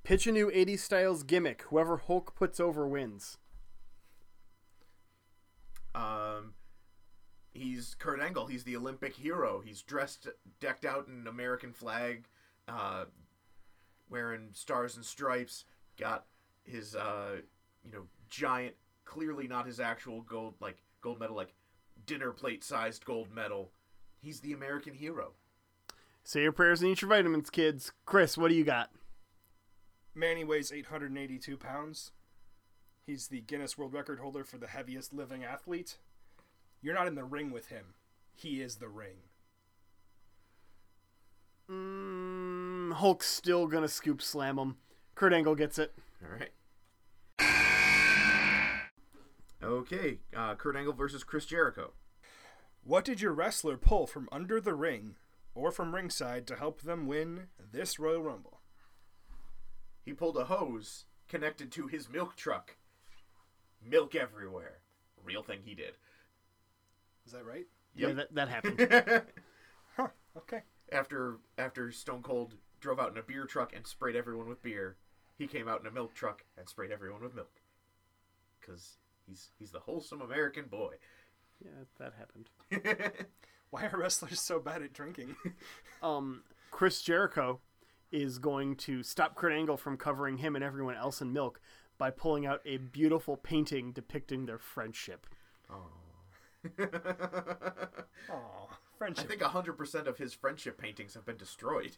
[0.04, 1.64] Pitch a new 80s styles gimmick.
[1.70, 3.38] Whoever Hulk puts over wins.
[5.94, 6.54] Um,
[7.54, 8.48] he's Kurt Angle.
[8.48, 9.62] He's the Olympic hero.
[9.64, 10.28] He's dressed,
[10.60, 12.26] decked out in an American flag,
[12.68, 13.06] uh,
[14.10, 15.66] wearing stars and stripes.
[15.98, 16.26] Got
[16.64, 17.38] his, uh,
[17.84, 18.76] you know, giant,
[19.06, 21.54] clearly not his actual gold, like gold medal, like
[22.06, 23.72] dinner plate sized gold medal.
[24.22, 25.34] He's the American hero.
[26.24, 27.92] Say your prayers and eat your vitamins, kids.
[28.06, 28.90] Chris, what do you got?
[30.16, 32.12] Manny weighs 882 pounds.
[33.06, 35.98] He's the Guinness World Record holder for the heaviest living athlete.
[36.82, 37.94] You're not in the ring with him.
[38.34, 39.18] He is the ring.
[41.70, 44.78] Mm, Hulk's still gonna scoop slam him.
[45.14, 45.94] Kurt Angle gets it.
[46.24, 46.52] All right.
[49.64, 51.94] Okay, uh, Kurt Angle versus Chris Jericho.
[52.84, 55.16] What did your wrestler pull from under the ring
[55.56, 58.60] or from ringside to help them win this Royal Rumble?
[60.04, 62.76] He pulled a hose connected to his milk truck.
[63.84, 64.80] Milk everywhere.
[65.24, 65.94] Real thing he did.
[67.26, 67.66] Is that right?
[67.96, 69.24] Yeah, that, that happened.
[69.98, 70.10] Huh.
[70.36, 70.64] Okay.
[70.92, 74.98] after after Stone Cold drove out in a beer truck and sprayed everyone with beer,
[75.38, 77.62] he came out in a milk truck and sprayed everyone with milk.
[78.62, 78.98] Cause
[79.28, 80.96] he's he's the wholesome American boy.
[81.64, 82.50] yeah, that happened.
[83.70, 85.36] Why are wrestlers so bad at drinking?
[86.04, 87.62] Um, Chris Jericho
[88.12, 91.60] is going to stop Kurt Angle from covering him and everyone else in milk
[91.98, 95.26] by pulling out a beautiful painting depicting their friendship.
[96.80, 96.84] Aw,
[98.30, 98.68] I
[98.98, 99.26] friendship.
[99.26, 101.98] I think hundred percent of his friendship paintings have been destroyed.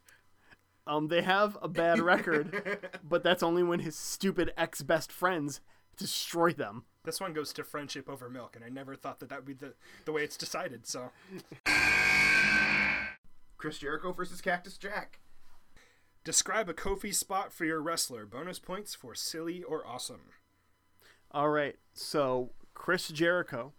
[0.86, 5.60] Um, they have a bad record, but that's only when his stupid ex best friends
[5.98, 6.86] destroy them.
[7.08, 9.54] This one goes to friendship over milk, and I never thought that that would be
[9.54, 10.86] the, the way it's decided.
[10.86, 11.12] So,
[13.58, 15.20] Chris Jericho versus Cactus Jack.
[16.28, 18.26] describe a Kofi spot for your wrestler.
[18.26, 20.24] Bonus points for silly or awesome.
[21.32, 23.72] All right, so Chris Jericho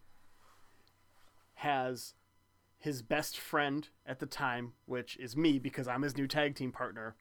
[1.57, 2.14] has
[2.79, 6.72] his best friend at the time, which is me because I'm his new tag team
[6.72, 7.16] partner,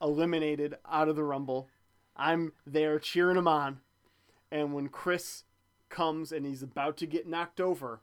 [0.00, 1.68] eliminated out of the Rumble.
[2.16, 3.80] I'm there cheering him on.
[4.50, 5.44] And when Chris
[5.88, 8.02] comes and he's about to get knocked over,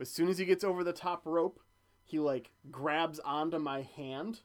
[0.00, 1.60] as soon as he gets over the top rope,
[2.04, 4.40] he like grabs onto my hand.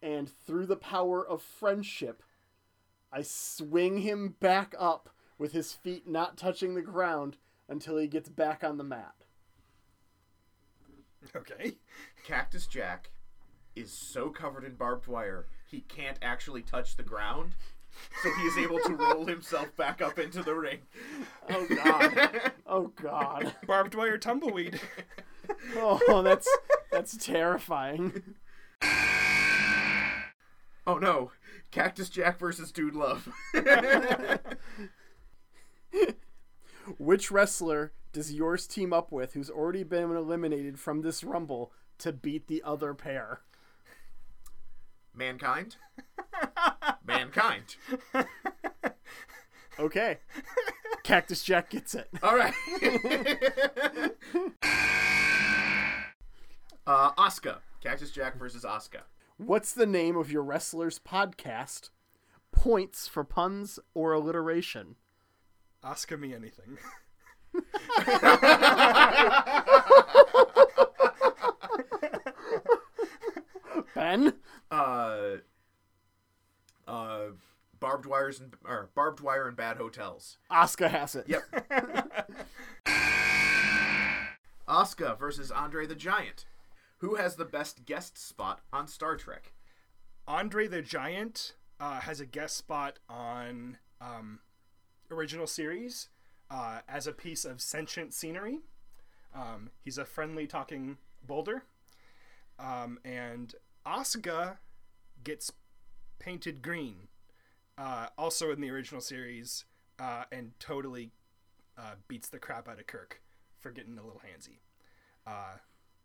[0.00, 2.22] And through the power of friendship,
[3.12, 7.36] I swing him back up with his feet not touching the ground
[7.68, 9.14] until he gets back on the mat.
[11.34, 11.76] Okay.
[12.24, 13.10] Cactus Jack
[13.74, 17.54] is so covered in barbed wire he can't actually touch the ground.
[18.22, 20.78] So he is able to roll himself back up into the ring.
[21.50, 22.52] Oh god.
[22.66, 23.54] Oh god.
[23.66, 24.80] Barbed wire tumbleweed.
[25.76, 26.48] Oh, that's
[26.92, 28.34] that's terrifying.
[30.86, 31.30] Oh no,
[31.70, 33.28] Cactus Jack versus Dude Love.
[36.98, 42.12] Which wrestler does yours team up with who's already been eliminated from this rumble to
[42.12, 43.40] beat the other pair?
[45.18, 45.76] Mankind.
[47.06, 47.76] Mankind.
[49.80, 50.18] Okay.
[51.04, 52.08] Cactus Jack gets it.
[52.20, 52.52] All right.
[56.84, 57.58] uh, Asuka.
[57.80, 59.02] Cactus Jack versus Asuka.
[59.36, 61.90] What's the name of your wrestler's podcast?
[62.50, 64.96] Points for puns or alliteration.
[65.84, 66.76] Ask me anything.
[73.94, 74.34] Ben?
[74.70, 75.36] Uh,
[76.86, 77.20] uh,
[77.78, 80.38] barbed wires and or barbed wire and bad hotels.
[80.50, 81.26] Asuka has it.
[81.28, 81.42] Yep.
[84.68, 86.44] Asuka versus Andre the Giant.
[86.98, 89.52] Who has the best guest spot on Star Trek?
[90.26, 94.40] Andre the Giant uh, has a guest spot on um,
[95.10, 96.08] original series
[96.50, 98.58] uh, as a piece of sentient scenery.
[99.34, 101.62] Um, he's a friendly talking boulder.
[102.58, 103.54] Um, and
[103.88, 104.58] Asuka
[105.24, 105.50] gets
[106.18, 107.08] painted green,
[107.78, 109.64] uh, also in the original series,
[109.98, 111.12] uh, and totally
[111.78, 113.22] uh, beats the crap out of Kirk
[113.58, 114.58] for getting a little handsy.
[115.26, 115.56] Uh,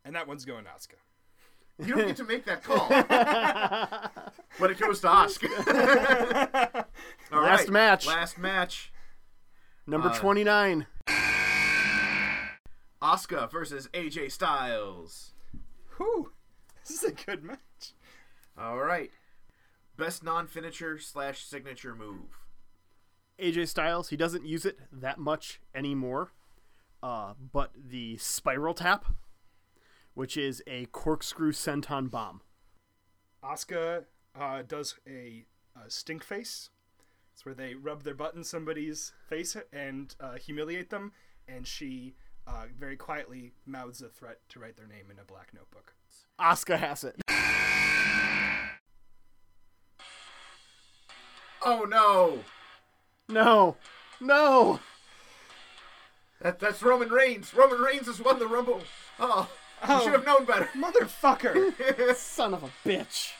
[0.05, 0.95] and that one's going to Asuka.
[1.85, 2.87] You don't get to make that call.
[4.59, 6.85] but it goes to Asuka.
[7.31, 8.07] All Last right, match.
[8.07, 8.93] Last match.
[9.87, 10.85] Number Uh, 29.
[13.01, 15.33] Asuka versus AJ Styles.
[15.97, 16.32] Whew!
[16.87, 17.93] This is a good match.
[18.57, 19.09] All right.
[19.95, 22.37] Best non-finisher slash signature move.
[23.39, 26.31] AJ Styles, he doesn't use it that much anymore.
[27.01, 29.05] Uh, but the spiral tap,
[30.13, 32.41] which is a corkscrew senton bomb.
[33.43, 34.05] Asuka
[34.39, 36.69] uh, does a, a stink face.
[37.33, 41.13] It's where they rub their butt in somebody's face and uh, humiliate them,
[41.47, 42.15] and she
[42.45, 45.95] uh, very quietly mouths a threat to write their name in a black notebook.
[46.39, 47.15] Asuka has it.
[51.65, 52.39] Oh no!
[53.29, 53.77] No,
[54.19, 54.79] no.
[56.41, 57.53] That, that's Roman Reigns.
[57.53, 58.81] Roman Reigns has won the Rumble.
[59.19, 59.49] Oh,
[59.87, 60.03] you Oh.
[60.03, 60.69] should have known better.
[60.75, 62.15] Motherfucker!
[62.15, 63.31] Son of a bitch.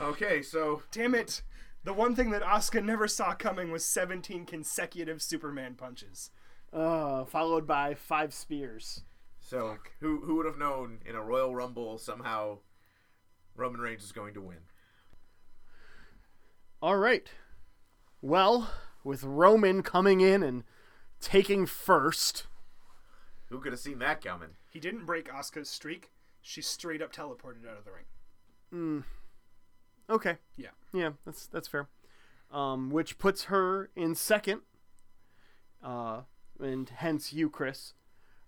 [0.00, 1.42] okay, so Damn it!
[1.84, 6.30] The one thing that Asuka never saw coming was 17 consecutive Superman punches.
[6.72, 9.02] Uh, followed by five spears.
[9.48, 12.58] So who who would have known in a Royal Rumble somehow
[13.54, 14.58] Roman Reigns is going to win?
[16.82, 17.28] All right.
[18.20, 18.70] Well,
[19.04, 20.64] with Roman coming in and
[21.20, 22.46] taking first,
[23.48, 24.50] Who could have seen that coming?
[24.70, 26.10] He didn't break Asuka's streak.
[26.42, 29.04] She straight up teleported out of the ring.
[30.10, 30.68] okay, Yeah.
[30.92, 31.88] yeah, that's that's fair.
[32.52, 34.60] Um, which puts her in second,
[35.82, 36.22] uh,
[36.60, 37.94] and hence you, Chris.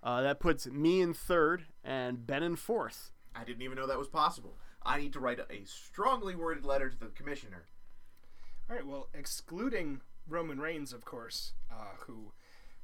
[0.03, 3.12] Uh, that puts me in third and Ben in fourth.
[3.34, 4.57] I didn't even know that was possible.
[4.82, 7.64] I need to write a, a strongly worded letter to the commissioner.
[8.70, 8.86] All right.
[8.86, 12.32] Well, excluding Roman Reigns, of course, uh, who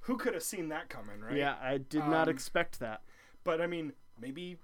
[0.00, 1.36] who could have seen that coming, right?
[1.36, 3.02] Yeah, I did not Um, expect that.
[3.42, 4.58] But I mean, maybe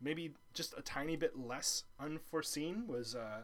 [0.00, 3.42] maybe just a tiny bit less unforeseen was uh,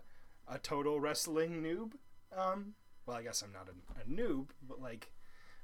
[0.48, 1.92] a total wrestling noob.
[2.36, 2.74] Um,
[3.06, 5.12] well, I guess I'm not a, a noob, but like,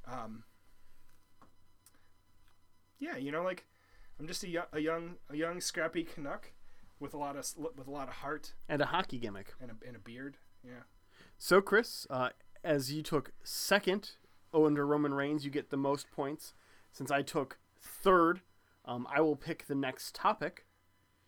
[0.07, 0.45] um,
[2.99, 3.67] yeah, you know, like
[4.19, 6.53] I'm just a, a young a young scrappy Canuck
[7.01, 9.55] with a lot of with a lot of heart And a hockey gimmick.
[9.61, 10.37] and a, and a beard.
[10.65, 10.85] Yeah.
[11.37, 12.31] So, Chris, uh,
[12.63, 14.13] as you took second
[14.53, 16.55] oh, under Roman Reigns, you get the most points.
[16.93, 18.41] Since I took third,
[18.85, 20.65] um, I will pick the next topic,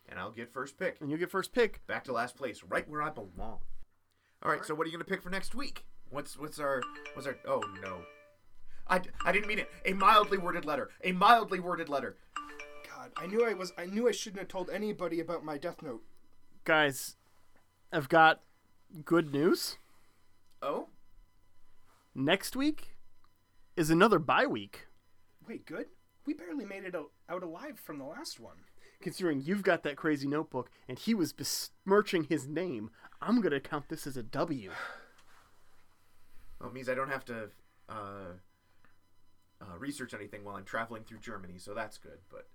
[0.08, 0.96] And I'll get first pick.
[1.00, 1.84] and you get first pick.
[1.88, 3.58] Back to last place, right where I belong.
[4.42, 5.84] All right, so what are you gonna pick for next week?
[6.10, 6.80] What's what's our
[7.14, 7.36] what's our?
[7.46, 7.98] Oh no,
[8.88, 9.70] I, I didn't mean it.
[9.84, 10.90] A mildly worded letter.
[11.02, 12.16] A mildly worded letter.
[12.88, 15.82] God, I knew I was I knew I shouldn't have told anybody about my Death
[15.82, 16.02] Note.
[16.64, 17.16] Guys,
[17.92, 18.42] I've got
[19.04, 19.78] good news.
[20.62, 20.88] Oh,
[22.18, 22.96] Next week
[23.76, 24.86] is another bye week.
[25.46, 25.86] Wait, good?
[26.24, 28.56] We barely made it out, out alive from the last one.
[29.02, 33.60] Considering you've got that crazy notebook and he was besmirching his name, I'm going to
[33.60, 34.70] count this as a W.
[36.58, 37.50] well, it means I don't have to
[37.90, 38.32] uh,
[39.68, 42.18] uh, research anything while I'm traveling through Germany, so that's good.
[42.30, 42.46] But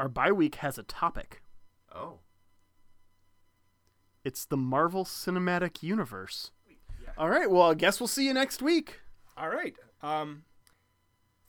[0.00, 1.42] Our bye week has a topic.
[1.94, 2.18] oh,
[4.24, 6.50] It's the Marvel Cinematic Universe.
[7.18, 9.00] All right, well, I guess we'll see you next week.
[9.36, 9.74] All right.
[10.02, 10.44] Um,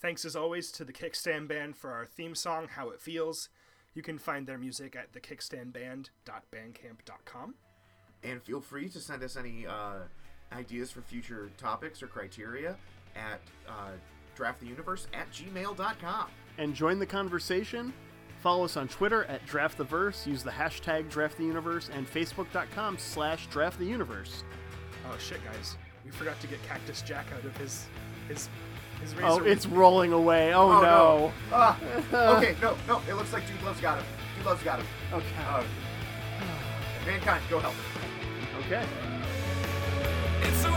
[0.01, 3.49] thanks as always to the Kickstand Band for our theme song, How It Feels.
[3.93, 7.55] You can find their music at thekickstandband.bandcamp.com.
[8.23, 9.99] and feel free to send us any uh,
[10.53, 12.75] ideas for future topics or criteria
[13.15, 13.91] at uh,
[14.37, 16.27] drafttheuniverse at gmail.com.
[16.57, 17.93] And join the conversation.
[18.41, 20.27] Follow us on Twitter at Draft the Verse.
[20.27, 24.43] Use the hashtag Draft the Universe and Facebook.com slash Draft the Universe.
[25.09, 27.85] Oh shit, guys, we forgot to get Cactus Jack out of his
[28.27, 28.49] his
[29.01, 29.27] his razor.
[29.27, 30.53] Oh, it's rolling away.
[30.53, 30.81] Oh, Oh, no.
[30.81, 31.33] no.
[31.51, 31.79] Ah,
[32.37, 34.05] okay, no, no, it looks like Dude Love's got him.
[34.37, 34.85] Dude Love's got him.
[35.13, 35.25] Okay.
[35.47, 35.63] Uh,
[37.05, 37.75] mankind, go help.
[38.65, 38.85] Okay.
[40.45, 40.72] It's so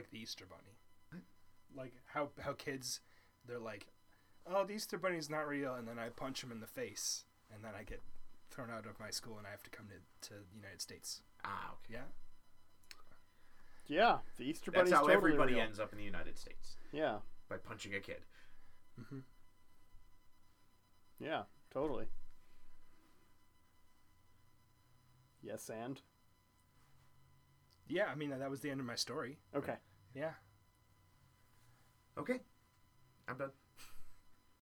[0.00, 1.22] like the Easter Bunny,
[1.76, 3.00] like how how kids,
[3.46, 3.86] they're like,
[4.46, 7.24] oh, the Easter Bunny's not real, and then I punch him in the face,
[7.54, 8.00] and then I get
[8.50, 11.20] thrown out of my school, and I have to come to to the United States.
[11.44, 11.98] Ah, okay.
[11.98, 12.06] Yeah.
[13.86, 15.62] Yeah, the Easter That's how totally everybody real.
[15.64, 17.16] ends up in the United States Yeah,
[17.48, 18.20] by punching a kid.
[19.00, 19.18] Mm-hmm.
[21.18, 21.42] Yeah,
[21.74, 22.06] totally.
[25.42, 26.00] Yes, and
[27.88, 29.38] Yeah, I mean that was the end of my story.
[29.56, 29.74] okay.
[30.14, 30.32] Yeah.
[32.18, 32.40] Okay,
[33.28, 33.50] I'm done.